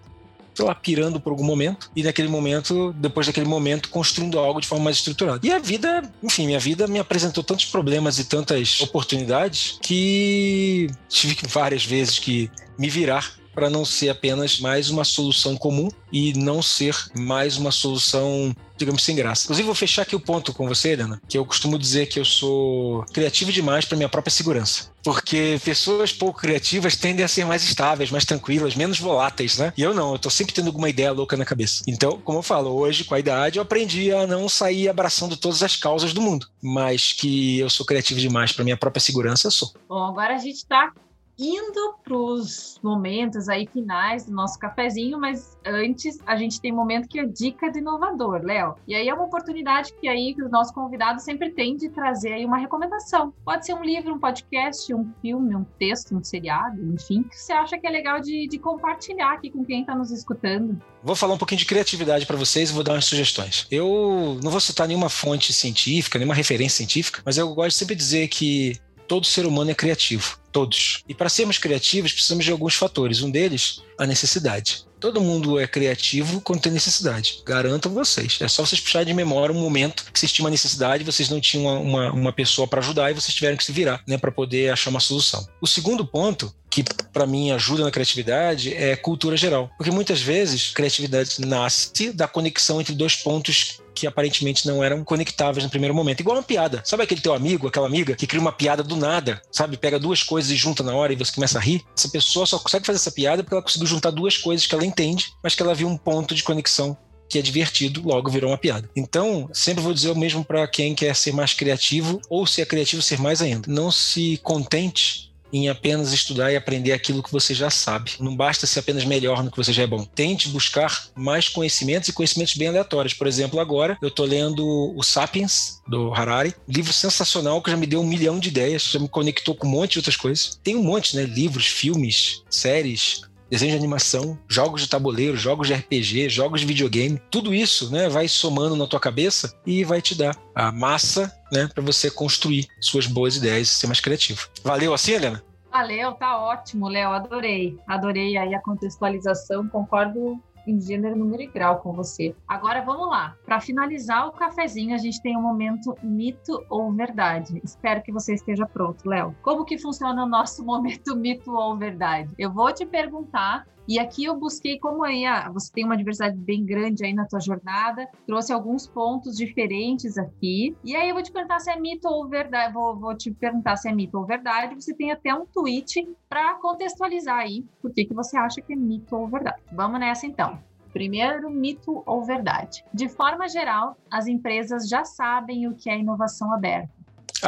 sei 0.54 0.64
lá, 0.64 0.74
pirando 0.74 1.20
por 1.20 1.32
algum 1.32 1.44
momento, 1.44 1.90
e 1.94 2.02
naquele 2.02 2.28
momento, 2.28 2.94
depois 2.94 3.26
daquele 3.26 3.46
momento, 3.46 3.90
construindo 3.90 4.38
algo 4.38 4.58
de 4.58 4.66
forma 4.66 4.84
mais 4.84 4.96
estruturada. 4.96 5.46
E 5.46 5.52
a 5.52 5.58
vida, 5.58 6.10
enfim, 6.22 6.46
minha 6.46 6.58
vida 6.58 6.86
me 6.86 6.98
apresentou 6.98 7.44
tantos 7.44 7.66
problemas 7.66 8.18
e 8.18 8.24
tantas 8.24 8.80
oportunidades 8.80 9.78
que 9.82 10.86
tive 11.10 11.36
várias 11.48 11.84
vezes 11.84 12.18
que 12.18 12.50
me 12.78 12.88
virar 12.88 13.34
para 13.56 13.70
não 13.70 13.86
ser 13.86 14.10
apenas 14.10 14.60
mais 14.60 14.90
uma 14.90 15.02
solução 15.02 15.56
comum 15.56 15.88
e 16.12 16.34
não 16.34 16.60
ser 16.60 16.94
mais 17.16 17.56
uma 17.56 17.72
solução, 17.72 18.54
digamos, 18.76 19.02
sem 19.02 19.16
graça. 19.16 19.44
Inclusive, 19.44 19.64
vou 19.64 19.74
fechar 19.74 20.02
aqui 20.02 20.14
o 20.14 20.20
ponto 20.20 20.52
com 20.52 20.68
você, 20.68 20.90
Helena, 20.90 21.20
que 21.26 21.38
eu 21.38 21.44
costumo 21.46 21.78
dizer 21.78 22.04
que 22.04 22.20
eu 22.20 22.24
sou 22.24 23.02
criativo 23.14 23.50
demais 23.50 23.86
para 23.86 23.96
minha 23.96 24.10
própria 24.10 24.30
segurança. 24.30 24.90
Porque 25.02 25.58
pessoas 25.64 26.12
pouco 26.12 26.38
criativas 26.38 26.96
tendem 26.96 27.24
a 27.24 27.28
ser 27.28 27.46
mais 27.46 27.64
estáveis, 27.64 28.10
mais 28.10 28.26
tranquilas, 28.26 28.74
menos 28.74 28.98
voláteis, 28.98 29.56
né? 29.56 29.72
E 29.74 29.80
eu 29.80 29.94
não, 29.94 30.12
eu 30.12 30.18
tô 30.18 30.28
sempre 30.28 30.52
tendo 30.52 30.66
alguma 30.66 30.90
ideia 30.90 31.12
louca 31.12 31.34
na 31.34 31.44
cabeça. 31.46 31.82
Então, 31.86 32.20
como 32.22 32.40
eu 32.40 32.42
falo, 32.42 32.70
hoje, 32.70 33.04
com 33.04 33.14
a 33.14 33.18
idade, 33.18 33.58
eu 33.58 33.62
aprendi 33.62 34.12
a 34.12 34.26
não 34.26 34.50
sair 34.50 34.86
abraçando 34.86 35.34
todas 35.34 35.62
as 35.62 35.76
causas 35.76 36.12
do 36.12 36.20
mundo. 36.20 36.46
Mas 36.62 37.14
que 37.14 37.58
eu 37.58 37.70
sou 37.70 37.86
criativo 37.86 38.20
demais 38.20 38.52
para 38.52 38.64
minha 38.64 38.76
própria 38.76 39.00
segurança, 39.00 39.46
eu 39.46 39.50
sou. 39.50 39.72
Bom, 39.88 40.04
agora 40.04 40.34
a 40.34 40.38
gente 40.38 40.66
tá 40.66 40.92
indo 41.38 41.96
para 42.02 42.16
os 42.16 42.80
momentos 42.82 43.48
aí 43.48 43.66
finais 43.66 44.24
do 44.24 44.32
nosso 44.32 44.58
cafezinho, 44.58 45.18
mas 45.18 45.56
antes 45.64 46.18
a 46.26 46.36
gente 46.36 46.60
tem 46.60 46.72
um 46.72 46.76
momento 46.76 47.08
que 47.08 47.18
é 47.18 47.26
dica 47.26 47.70
do 47.70 47.78
inovador, 47.78 48.42
Léo. 48.42 48.76
E 48.86 48.94
aí 48.94 49.08
é 49.08 49.14
uma 49.14 49.24
oportunidade 49.24 49.92
que 50.00 50.08
aí 50.08 50.34
que 50.34 50.42
o 50.42 50.48
nosso 50.48 50.72
convidado 50.72 51.20
sempre 51.20 51.50
tem 51.50 51.76
de 51.76 51.88
trazer 51.90 52.32
aí 52.32 52.44
uma 52.44 52.56
recomendação. 52.56 53.34
Pode 53.44 53.66
ser 53.66 53.74
um 53.74 53.84
livro, 53.84 54.14
um 54.14 54.18
podcast, 54.18 54.92
um 54.94 55.12
filme, 55.20 55.54
um 55.54 55.64
texto, 55.78 56.16
um 56.16 56.24
seriado, 56.24 56.82
enfim, 56.94 57.22
que 57.22 57.36
você 57.36 57.52
acha 57.52 57.78
que 57.78 57.86
é 57.86 57.90
legal 57.90 58.20
de, 58.20 58.48
de 58.48 58.58
compartilhar 58.58 59.32
aqui 59.32 59.50
com 59.50 59.64
quem 59.64 59.80
está 59.80 59.94
nos 59.94 60.10
escutando. 60.10 60.80
Vou 61.02 61.14
falar 61.14 61.34
um 61.34 61.38
pouquinho 61.38 61.58
de 61.58 61.66
criatividade 61.66 62.26
para 62.26 62.36
vocês 62.36 62.70
e 62.70 62.72
vou 62.72 62.82
dar 62.82 62.94
umas 62.94 63.04
sugestões. 63.04 63.66
Eu 63.70 64.38
não 64.42 64.50
vou 64.50 64.60
citar 64.60 64.88
nenhuma 64.88 65.08
fonte 65.08 65.52
científica, 65.52 66.18
nenhuma 66.18 66.34
referência 66.34 66.78
científica, 66.78 67.22
mas 67.24 67.36
eu 67.36 67.54
gosto 67.54 67.76
sempre 67.76 67.94
de 67.94 68.00
dizer 68.00 68.28
que 68.28 68.80
todo 69.06 69.26
ser 69.26 69.46
humano 69.46 69.70
é 69.70 69.74
criativo, 69.74 70.38
todos. 70.52 71.02
E 71.08 71.14
para 71.14 71.28
sermos 71.28 71.58
criativos, 71.58 72.12
precisamos 72.12 72.44
de 72.44 72.50
alguns 72.50 72.74
fatores. 72.74 73.22
Um 73.22 73.30
deles, 73.30 73.82
a 73.98 74.06
necessidade. 74.06 74.84
Todo 74.98 75.20
mundo 75.20 75.60
é 75.60 75.66
criativo 75.66 76.40
quando 76.40 76.60
tem 76.60 76.72
necessidade. 76.72 77.42
Garanto 77.44 77.90
vocês. 77.90 78.38
É 78.40 78.48
só 78.48 78.64
vocês 78.64 78.80
puxarem 78.80 79.06
de 79.06 79.14
memória 79.14 79.54
um 79.54 79.60
momento 79.60 80.04
que 80.10 80.18
vocês 80.18 80.32
tinham 80.32 80.46
uma 80.46 80.50
necessidade, 80.50 81.04
vocês 81.04 81.28
não 81.28 81.40
tinham 81.40 81.64
uma, 81.66 81.78
uma, 81.78 82.12
uma 82.12 82.32
pessoa 82.32 82.66
para 82.66 82.80
ajudar 82.80 83.10
e 83.10 83.14
vocês 83.14 83.34
tiveram 83.34 83.56
que 83.56 83.64
se 83.64 83.72
virar 83.72 84.02
né, 84.06 84.16
para 84.16 84.32
poder 84.32 84.70
achar 84.70 84.90
uma 84.90 85.00
solução. 85.00 85.46
O 85.60 85.66
segundo 85.66 86.06
ponto 86.06 86.52
que 86.76 86.84
para 87.10 87.26
mim 87.26 87.52
ajuda 87.52 87.84
na 87.84 87.90
criatividade 87.90 88.74
é 88.74 88.94
cultura 88.94 89.34
geral. 89.34 89.70
Porque 89.78 89.90
muitas 89.90 90.20
vezes 90.20 90.72
criatividade 90.74 91.40
nasce 91.40 92.12
da 92.12 92.28
conexão 92.28 92.82
entre 92.82 92.94
dois 92.94 93.16
pontos 93.16 93.80
que 93.94 94.06
aparentemente 94.06 94.66
não 94.66 94.84
eram 94.84 95.02
conectáveis 95.02 95.64
no 95.64 95.70
primeiro 95.70 95.94
momento. 95.94 96.20
Igual 96.20 96.36
uma 96.36 96.42
piada. 96.42 96.82
Sabe 96.84 97.02
aquele 97.02 97.22
teu 97.22 97.32
amigo, 97.32 97.66
aquela 97.66 97.86
amiga 97.86 98.14
que 98.14 98.26
cria 98.26 98.42
uma 98.42 98.52
piada 98.52 98.82
do 98.82 98.94
nada, 98.94 99.40
sabe? 99.50 99.78
Pega 99.78 99.98
duas 99.98 100.22
coisas 100.22 100.50
e 100.50 100.56
junta 100.56 100.82
na 100.82 100.94
hora 100.94 101.14
e 101.14 101.16
você 101.16 101.32
começa 101.32 101.56
a 101.56 101.62
rir. 101.62 101.82
Essa 101.96 102.10
pessoa 102.10 102.44
só 102.44 102.58
consegue 102.58 102.84
fazer 102.84 102.98
essa 102.98 103.10
piada 103.10 103.42
porque 103.42 103.54
ela 103.54 103.62
conseguiu 103.62 103.86
juntar 103.86 104.10
duas 104.10 104.36
coisas 104.36 104.66
que 104.66 104.74
ela 104.74 104.84
entende, 104.84 105.32
mas 105.42 105.54
que 105.54 105.62
ela 105.62 105.74
viu 105.74 105.88
um 105.88 105.96
ponto 105.96 106.34
de 106.34 106.42
conexão 106.42 106.94
que 107.26 107.38
é 107.38 107.42
divertido, 107.42 108.02
logo 108.06 108.30
virou 108.30 108.50
uma 108.50 108.58
piada. 108.58 108.88
Então, 108.94 109.48
sempre 109.50 109.82
vou 109.82 109.94
dizer 109.94 110.10
o 110.10 110.14
mesmo 110.14 110.44
para 110.44 110.68
quem 110.68 110.94
quer 110.94 111.16
ser 111.16 111.32
mais 111.32 111.54
criativo 111.54 112.20
ou 112.28 112.46
se 112.46 112.60
é 112.60 112.66
criativo 112.66 113.00
ser 113.00 113.18
mais 113.18 113.40
ainda. 113.40 113.62
Não 113.66 113.90
se 113.90 114.38
contente 114.42 115.34
em 115.56 115.68
apenas 115.68 116.12
estudar 116.12 116.52
e 116.52 116.56
aprender 116.56 116.92
aquilo 116.92 117.22
que 117.22 117.32
você 117.32 117.54
já 117.54 117.70
sabe. 117.70 118.12
Não 118.20 118.36
basta 118.36 118.66
ser 118.66 118.80
apenas 118.80 119.04
melhor 119.04 119.42
no 119.42 119.50
que 119.50 119.56
você 119.56 119.72
já 119.72 119.82
é 119.82 119.86
bom. 119.86 120.04
Tente 120.04 120.48
buscar 120.48 121.06
mais 121.14 121.48
conhecimentos 121.48 122.08
e 122.08 122.12
conhecimentos 122.12 122.54
bem 122.54 122.68
aleatórios. 122.68 123.14
Por 123.14 123.26
exemplo, 123.26 123.58
agora 123.58 123.96
eu 124.02 124.08
estou 124.08 124.26
lendo 124.26 124.64
o 124.94 125.02
Sapiens, 125.02 125.80
do 125.88 126.12
Harari, 126.12 126.54
livro 126.68 126.92
sensacional 126.92 127.62
que 127.62 127.70
já 127.70 127.76
me 127.76 127.86
deu 127.86 128.00
um 128.00 128.06
milhão 128.06 128.38
de 128.38 128.48
ideias, 128.48 128.82
já 128.82 128.98
me 128.98 129.08
conectou 129.08 129.54
com 129.54 129.66
um 129.66 129.70
monte 129.70 129.92
de 129.92 129.98
outras 130.00 130.16
coisas. 130.16 130.58
Tem 130.62 130.76
um 130.76 130.82
monte, 130.82 131.16
né? 131.16 131.22
Livros, 131.22 131.66
filmes, 131.66 132.42
séries, 132.50 133.22
desenho 133.50 133.72
de 133.72 133.78
animação, 133.78 134.38
jogos 134.48 134.82
de 134.82 134.88
tabuleiro, 134.88 135.36
jogos 135.36 135.68
de 135.68 135.74
RPG, 135.74 136.28
jogos 136.28 136.60
de 136.60 136.66
videogame, 136.66 137.20
tudo 137.30 137.54
isso, 137.54 137.90
né, 137.90 138.08
vai 138.08 138.28
somando 138.28 138.76
na 138.76 138.86
tua 138.86 139.00
cabeça 139.00 139.54
e 139.64 139.84
vai 139.84 140.02
te 140.02 140.14
dar 140.14 140.36
a 140.54 140.72
massa, 140.72 141.32
né, 141.52 141.68
para 141.72 141.82
você 141.82 142.10
construir 142.10 142.66
suas 142.80 143.06
boas 143.06 143.36
ideias 143.36 143.68
e 143.68 143.74
ser 143.74 143.86
mais 143.86 144.00
criativo. 144.00 144.48
Valeu 144.64 144.92
assim, 144.92 145.12
Helena? 145.12 145.42
Valeu, 145.76 146.14
tá 146.14 146.38
ótimo, 146.38 146.88
Léo, 146.88 147.10
adorei. 147.10 147.78
Adorei 147.86 148.38
aí 148.38 148.54
a 148.54 148.62
contextualização, 148.62 149.68
concordo 149.68 150.42
em 150.66 150.80
gênero, 150.80 151.14
número 151.14 151.42
e 151.42 151.46
grau 151.46 151.80
com 151.80 151.92
você. 151.92 152.34
Agora 152.48 152.80
vamos 152.80 153.10
lá. 153.10 153.36
Para 153.44 153.60
finalizar 153.60 154.26
o 154.26 154.32
cafezinho, 154.32 154.94
a 154.94 154.98
gente 154.98 155.20
tem 155.20 155.36
um 155.36 155.42
momento 155.42 155.94
mito 156.02 156.64
ou 156.70 156.90
verdade. 156.94 157.60
Espero 157.62 158.02
que 158.02 158.10
você 158.10 158.32
esteja 158.32 158.64
pronto, 158.64 159.06
Léo. 159.06 159.36
Como 159.42 159.66
que 159.66 159.76
funciona 159.76 160.24
o 160.24 160.26
nosso 160.26 160.64
momento 160.64 161.14
mito 161.14 161.52
ou 161.52 161.76
verdade? 161.76 162.30
Eu 162.38 162.50
vou 162.50 162.72
te 162.72 162.86
perguntar 162.86 163.66
e 163.88 163.98
aqui 163.98 164.24
eu 164.24 164.36
busquei 164.36 164.78
como 164.78 165.04
aí 165.04 165.24
ah, 165.24 165.48
você 165.52 165.70
tem 165.72 165.84
uma 165.84 165.96
diversidade 165.96 166.36
bem 166.36 166.64
grande 166.64 167.04
aí 167.04 167.12
na 167.12 167.26
tua 167.26 167.40
jornada, 167.40 168.08
trouxe 168.26 168.52
alguns 168.52 168.86
pontos 168.86 169.36
diferentes 169.36 170.18
aqui. 170.18 170.76
E 170.84 170.96
aí 170.96 171.08
eu 171.08 171.14
vou 171.14 171.22
te 171.22 171.30
perguntar 171.30 171.60
se 171.60 171.70
é 171.70 171.78
mito 171.78 172.08
ou 172.08 172.28
verdade. 172.28 172.72
Vou, 172.72 172.96
vou 172.96 173.16
te 173.16 173.30
perguntar 173.30 173.76
se 173.76 173.88
é 173.88 173.92
mito 173.92 174.18
ou 174.18 174.26
verdade. 174.26 174.74
Você 174.74 174.94
tem 174.94 175.12
até 175.12 175.32
um 175.34 175.46
tweet 175.46 176.08
para 176.28 176.54
contextualizar 176.54 177.38
aí 177.38 177.64
por 177.80 177.92
que, 177.92 178.04
que 178.04 178.14
você 178.14 178.36
acha 178.36 178.60
que 178.60 178.72
é 178.72 178.76
mito 178.76 179.16
ou 179.16 179.28
verdade. 179.28 179.60
Vamos 179.72 180.00
nessa 180.00 180.26
então. 180.26 180.58
Primeiro, 180.92 181.50
mito 181.50 182.02
ou 182.06 182.24
verdade? 182.24 182.82
De 182.92 183.06
forma 183.06 183.46
geral, 183.48 183.98
as 184.10 184.26
empresas 184.26 184.88
já 184.88 185.04
sabem 185.04 185.68
o 185.68 185.74
que 185.74 185.90
é 185.90 185.98
inovação 185.98 186.50
aberta. 186.52 186.95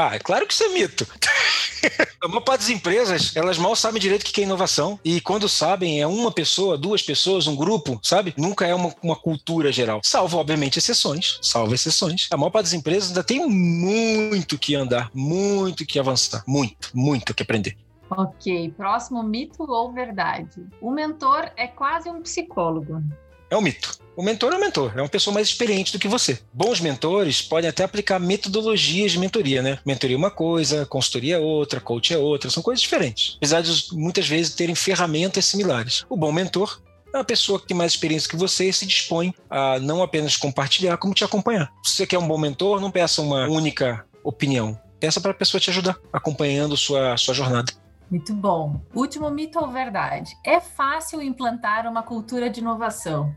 Ah, 0.00 0.14
é 0.14 0.18
claro 0.20 0.46
que 0.46 0.54
isso 0.54 0.62
é 0.62 0.68
mito. 0.68 1.04
A 2.22 2.28
maior 2.28 2.42
parte 2.42 2.60
das 2.60 2.70
empresas, 2.70 3.34
elas 3.34 3.58
mal 3.58 3.74
sabem 3.74 4.00
direito 4.00 4.22
o 4.22 4.24
que 4.24 4.40
é 4.40 4.44
inovação. 4.44 4.98
E 5.04 5.20
quando 5.20 5.48
sabem, 5.48 6.00
é 6.00 6.06
uma 6.06 6.30
pessoa, 6.30 6.78
duas 6.78 7.02
pessoas, 7.02 7.48
um 7.48 7.56
grupo, 7.56 7.98
sabe? 8.02 8.32
Nunca 8.36 8.64
é 8.64 8.72
uma, 8.72 8.94
uma 9.02 9.16
cultura 9.16 9.72
geral. 9.72 10.00
Salvo, 10.04 10.38
obviamente, 10.38 10.78
exceções. 10.78 11.40
Salvo 11.42 11.74
exceções. 11.74 12.28
A 12.30 12.36
maior 12.36 12.50
parte 12.50 12.66
das 12.66 12.74
empresas 12.74 13.08
ainda 13.08 13.24
tem 13.24 13.44
muito 13.44 14.56
que 14.56 14.76
andar, 14.76 15.10
muito 15.12 15.84
que 15.84 15.98
avançar. 15.98 16.44
Muito, 16.46 16.90
muito 16.94 17.34
que 17.34 17.42
aprender. 17.42 17.76
Ok, 18.08 18.72
próximo 18.76 19.20
mito 19.24 19.64
ou 19.68 19.92
verdade? 19.92 20.64
O 20.80 20.92
mentor 20.92 21.50
é 21.56 21.66
quase 21.66 22.08
um 22.08 22.22
psicólogo. 22.22 23.02
É 23.50 23.56
um 23.56 23.60
mito. 23.60 23.98
O 24.16 24.22
mentor 24.22 24.52
é 24.52 24.56
um 24.56 24.60
mentor, 24.60 24.92
é 24.96 25.00
uma 25.00 25.08
pessoa 25.08 25.32
mais 25.32 25.46
experiente 25.46 25.92
do 25.92 25.98
que 25.98 26.08
você. 26.08 26.40
Bons 26.52 26.80
mentores 26.80 27.40
podem 27.40 27.70
até 27.70 27.84
aplicar 27.84 28.18
metodologias 28.18 29.12
de 29.12 29.18
mentoria, 29.18 29.62
né? 29.62 29.78
Mentoria 29.86 30.16
é 30.16 30.18
uma 30.18 30.30
coisa, 30.30 30.84
consultoria 30.84 31.36
é 31.36 31.38
outra, 31.38 31.80
coach 31.80 32.12
é 32.12 32.18
outra, 32.18 32.50
são 32.50 32.60
coisas 32.60 32.82
diferentes. 32.82 33.36
Apesar 33.36 33.60
de 33.60 33.70
muitas 33.92 34.26
vezes 34.26 34.56
terem 34.56 34.74
ferramentas 34.74 35.44
similares. 35.44 36.04
O 36.10 36.16
bom 36.16 36.32
mentor 36.32 36.80
é 37.14 37.16
uma 37.16 37.24
pessoa 37.24 37.60
que 37.60 37.68
tem 37.68 37.76
mais 37.76 37.92
experiência 37.92 38.28
que 38.28 38.36
você 38.36 38.68
e 38.68 38.72
se 38.72 38.84
dispõe 38.84 39.32
a 39.48 39.78
não 39.78 40.02
apenas 40.02 40.36
compartilhar, 40.36 40.96
como 40.96 41.14
te 41.14 41.22
acompanhar. 41.22 41.72
Se 41.84 41.92
você 41.92 42.06
quer 42.06 42.18
um 42.18 42.26
bom 42.26 42.38
mentor, 42.38 42.80
não 42.80 42.90
peça 42.90 43.22
uma 43.22 43.46
única 43.48 44.04
opinião. 44.24 44.76
Peça 44.98 45.20
para 45.20 45.30
a 45.30 45.34
pessoa 45.34 45.60
te 45.60 45.70
ajudar, 45.70 45.96
acompanhando 46.12 46.76
sua, 46.76 47.16
sua 47.16 47.34
jornada. 47.34 47.72
Muito 48.10 48.32
bom. 48.34 48.80
Último 48.94 49.30
mito 49.30 49.58
ou 49.58 49.70
verdade? 49.70 50.36
É 50.44 50.60
fácil 50.60 51.20
implantar 51.20 51.86
uma 51.86 52.02
cultura 52.02 52.48
de 52.48 52.60
inovação? 52.60 53.34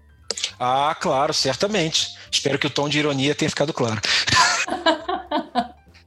Ah, 0.59 0.95
claro, 0.99 1.33
certamente. 1.33 2.15
Espero 2.31 2.57
que 2.57 2.67
o 2.67 2.69
tom 2.69 2.87
de 2.87 2.99
ironia 2.99 3.35
tenha 3.35 3.49
ficado 3.49 3.73
claro. 3.73 3.99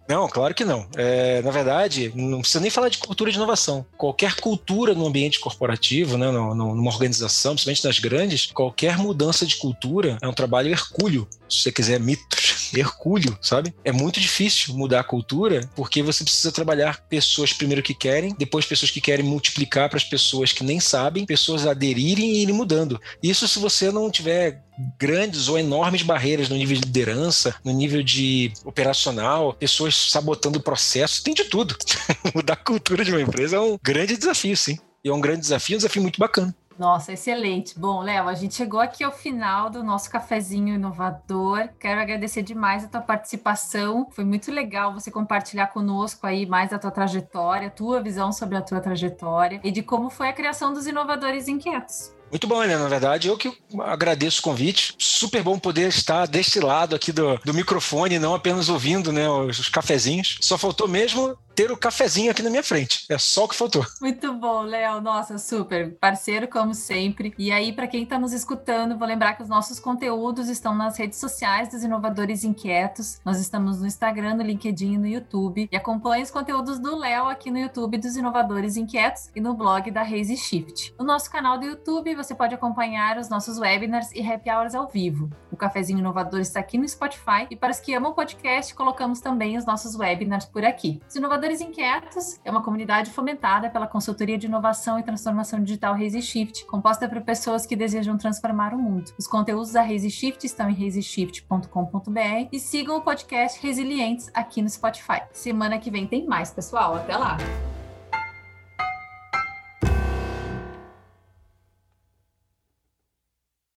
Não, 0.08 0.28
claro 0.28 0.54
que 0.54 0.64
não. 0.64 0.86
É, 0.96 1.40
na 1.42 1.50
verdade, 1.50 2.12
não 2.14 2.40
precisa 2.40 2.60
nem 2.60 2.70
falar 2.70 2.88
de 2.88 2.98
cultura 2.98 3.30
de 3.30 3.36
inovação. 3.36 3.86
Qualquer 3.96 4.36
cultura 4.36 4.94
no 4.94 5.06
ambiente 5.06 5.40
corporativo, 5.40 6.18
né, 6.18 6.30
numa 6.30 6.90
organização, 6.90 7.52
principalmente 7.52 7.84
nas 7.84 7.98
grandes, 7.98 8.46
qualquer 8.46 8.98
mudança 8.98 9.46
de 9.46 9.56
cultura 9.56 10.18
é 10.20 10.28
um 10.28 10.32
trabalho 10.32 10.70
hercúleo. 10.70 11.26
Se 11.48 11.62
você 11.62 11.72
quiser 11.72 12.00
mitos, 12.00 12.70
hercúleo, 12.74 13.36
sabe? 13.40 13.74
É 13.84 13.92
muito 13.92 14.20
difícil 14.20 14.74
mudar 14.74 15.00
a 15.00 15.04
cultura 15.04 15.68
porque 15.74 16.02
você 16.02 16.24
precisa 16.24 16.52
trabalhar 16.52 17.00
pessoas 17.08 17.52
primeiro 17.52 17.82
que 17.82 17.94
querem, 17.94 18.34
depois 18.38 18.66
pessoas 18.66 18.90
que 18.90 19.00
querem 19.00 19.24
multiplicar 19.24 19.88
para 19.88 19.96
as 19.96 20.04
pessoas 20.04 20.52
que 20.52 20.64
nem 20.64 20.80
sabem, 20.80 21.24
pessoas 21.24 21.66
aderirem 21.66 22.32
e 22.32 22.42
irem 22.42 22.54
mudando. 22.54 23.00
Isso 23.22 23.46
se 23.46 23.58
você 23.58 23.90
não 23.90 24.10
tiver 24.10 24.63
grandes 24.98 25.48
ou 25.48 25.58
enormes 25.58 26.02
barreiras 26.02 26.48
no 26.48 26.56
nível 26.56 26.76
de 26.76 26.82
liderança, 26.82 27.54
no 27.64 27.72
nível 27.72 28.02
de 28.02 28.52
operacional, 28.64 29.52
pessoas 29.54 29.94
sabotando 30.10 30.58
o 30.58 30.62
processo, 30.62 31.22
tem 31.22 31.34
de 31.34 31.44
tudo. 31.44 31.76
Mudar 32.34 32.54
a 32.54 32.56
cultura 32.56 33.04
de 33.04 33.12
uma 33.12 33.20
empresa 33.20 33.56
é 33.56 33.60
um 33.60 33.78
grande 33.82 34.16
desafio, 34.16 34.56
sim. 34.56 34.78
E 35.04 35.08
é 35.08 35.12
um 35.12 35.20
grande 35.20 35.40
desafio, 35.40 35.76
um 35.76 35.78
desafio 35.78 36.02
muito 36.02 36.18
bacana. 36.18 36.54
Nossa, 36.78 37.12
excelente. 37.12 37.78
Bom, 37.78 38.00
Léo, 38.00 38.28
a 38.28 38.34
gente 38.34 38.54
chegou 38.54 38.80
aqui 38.80 39.04
ao 39.04 39.12
final 39.12 39.70
do 39.70 39.82
nosso 39.82 40.10
cafezinho 40.10 40.74
inovador. 40.74 41.68
Quero 41.78 42.00
agradecer 42.00 42.42
demais 42.42 42.84
a 42.84 42.88
tua 42.88 43.00
participação. 43.00 44.08
Foi 44.10 44.24
muito 44.24 44.50
legal 44.50 44.92
você 44.92 45.10
compartilhar 45.10 45.68
conosco 45.68 46.26
aí 46.26 46.46
mais 46.46 46.72
a 46.72 46.78
tua 46.78 46.90
trajetória, 46.90 47.68
a 47.68 47.70
tua 47.70 48.02
visão 48.02 48.32
sobre 48.32 48.56
a 48.56 48.62
tua 48.62 48.80
trajetória 48.80 49.60
e 49.62 49.70
de 49.70 49.82
como 49.82 50.10
foi 50.10 50.28
a 50.28 50.32
criação 50.32 50.72
dos 50.72 50.87
inovadores 50.87 51.46
inquietos. 51.46 52.13
Muito 52.35 52.49
bom, 52.49 52.64
Helena. 52.64 52.83
Na 52.83 52.88
verdade, 52.88 53.29
eu 53.29 53.37
que 53.37 53.57
agradeço 53.79 54.40
o 54.40 54.42
convite. 54.42 54.92
Super 54.99 55.40
bom 55.40 55.57
poder 55.57 55.88
estar 55.88 56.27
deste 56.27 56.59
lado 56.59 56.97
aqui 56.97 57.12
do, 57.12 57.38
do 57.44 57.55
microfone, 57.55 58.18
não 58.18 58.35
apenas 58.35 58.68
ouvindo 58.68 59.12
né, 59.12 59.31
os, 59.31 59.61
os 59.61 59.68
cafezinhos. 59.68 60.38
Só 60.40 60.59
faltou 60.59 60.88
mesmo 60.88 61.38
ter 61.54 61.70
o 61.70 61.76
cafezinho 61.76 62.30
aqui 62.30 62.42
na 62.42 62.50
minha 62.50 62.62
frente. 62.62 63.06
É 63.08 63.18
só 63.18 63.44
o 63.44 63.48
que 63.48 63.54
faltou. 63.54 63.84
Muito 64.00 64.32
bom, 64.34 64.62
Léo. 64.62 65.00
Nossa, 65.00 65.38
super. 65.38 65.96
Parceiro, 66.00 66.48
como 66.48 66.74
sempre. 66.74 67.32
E 67.38 67.52
aí, 67.52 67.72
para 67.72 67.86
quem 67.86 68.02
está 68.02 68.18
nos 68.18 68.32
escutando, 68.32 68.98
vou 68.98 69.06
lembrar 69.06 69.34
que 69.34 69.42
os 69.42 69.48
nossos 69.48 69.78
conteúdos 69.78 70.48
estão 70.48 70.74
nas 70.74 70.96
redes 70.96 71.18
sociais 71.18 71.68
dos 71.68 71.82
Inovadores 71.82 72.44
Inquietos. 72.44 73.20
Nós 73.24 73.40
estamos 73.40 73.80
no 73.80 73.86
Instagram, 73.86 74.34
no 74.34 74.42
LinkedIn 74.42 74.94
e 74.94 74.98
no 74.98 75.06
YouTube. 75.06 75.68
E 75.70 75.76
acompanhe 75.76 76.22
os 76.22 76.30
conteúdos 76.30 76.78
do 76.78 76.96
Léo 76.96 77.28
aqui 77.28 77.50
no 77.50 77.58
YouTube 77.58 77.98
dos 77.98 78.16
Inovadores 78.16 78.76
Inquietos 78.76 79.30
e 79.34 79.40
no 79.40 79.54
blog 79.54 79.90
da 79.90 80.02
Raise 80.02 80.36
Shift. 80.36 80.94
No 80.98 81.04
nosso 81.04 81.30
canal 81.30 81.58
do 81.58 81.66
YouTube, 81.66 82.14
você 82.14 82.34
pode 82.34 82.54
acompanhar 82.54 83.18
os 83.18 83.28
nossos 83.28 83.58
webinars 83.58 84.10
e 84.12 84.20
happy 84.20 84.50
hours 84.50 84.74
ao 84.74 84.88
vivo. 84.88 85.30
O 85.50 85.56
Cafezinho 85.56 86.00
Inovador 86.00 86.40
está 86.40 86.60
aqui 86.60 86.76
no 86.76 86.88
Spotify. 86.88 87.46
E 87.50 87.56
para 87.56 87.70
os 87.70 87.78
que 87.78 87.94
amam 87.94 88.10
o 88.10 88.14
podcast, 88.14 88.74
colocamos 88.74 89.20
também 89.20 89.56
os 89.56 89.64
nossos 89.64 89.94
webinars 89.94 90.46
por 90.46 90.64
aqui. 90.64 91.00
Os 91.08 91.14
Inovadores 91.14 91.43
Inquietos 91.52 92.40
é 92.44 92.50
uma 92.50 92.62
comunidade 92.62 93.11
fomentada 93.11 93.68
pela 93.68 93.87
consultoria 93.87 94.38
de 94.38 94.46
inovação 94.46 94.98
e 94.98 95.02
transformação 95.02 95.62
digital 95.62 95.94
Raise 95.94 96.22
Shift, 96.22 96.64
composta 96.66 97.09
por 97.09 97.20
pessoas 97.22 97.66
que 97.66 97.76
desejam 97.76 98.16
transformar 98.16 98.72
o 98.72 98.78
mundo. 98.78 99.12
Os 99.18 99.26
conteúdos 99.26 99.72
da 99.72 99.83
Raise 99.83 100.11
Shift 100.11 100.46
estão 100.46 100.70
em 100.70 100.74
raiseshift.com.br 100.74 102.48
e 102.52 102.59
sigam 102.59 102.96
o 102.96 103.02
podcast 103.02 103.61
Resilientes 103.61 104.30
aqui 104.33 104.62
no 104.62 104.68
Spotify. 104.68 105.22
Semana 105.33 105.78
que 105.78 105.90
vem 105.90 106.07
tem 106.07 106.26
mais, 106.26 106.50
pessoal. 106.50 106.94
Até 106.94 107.16
lá! 107.16 107.37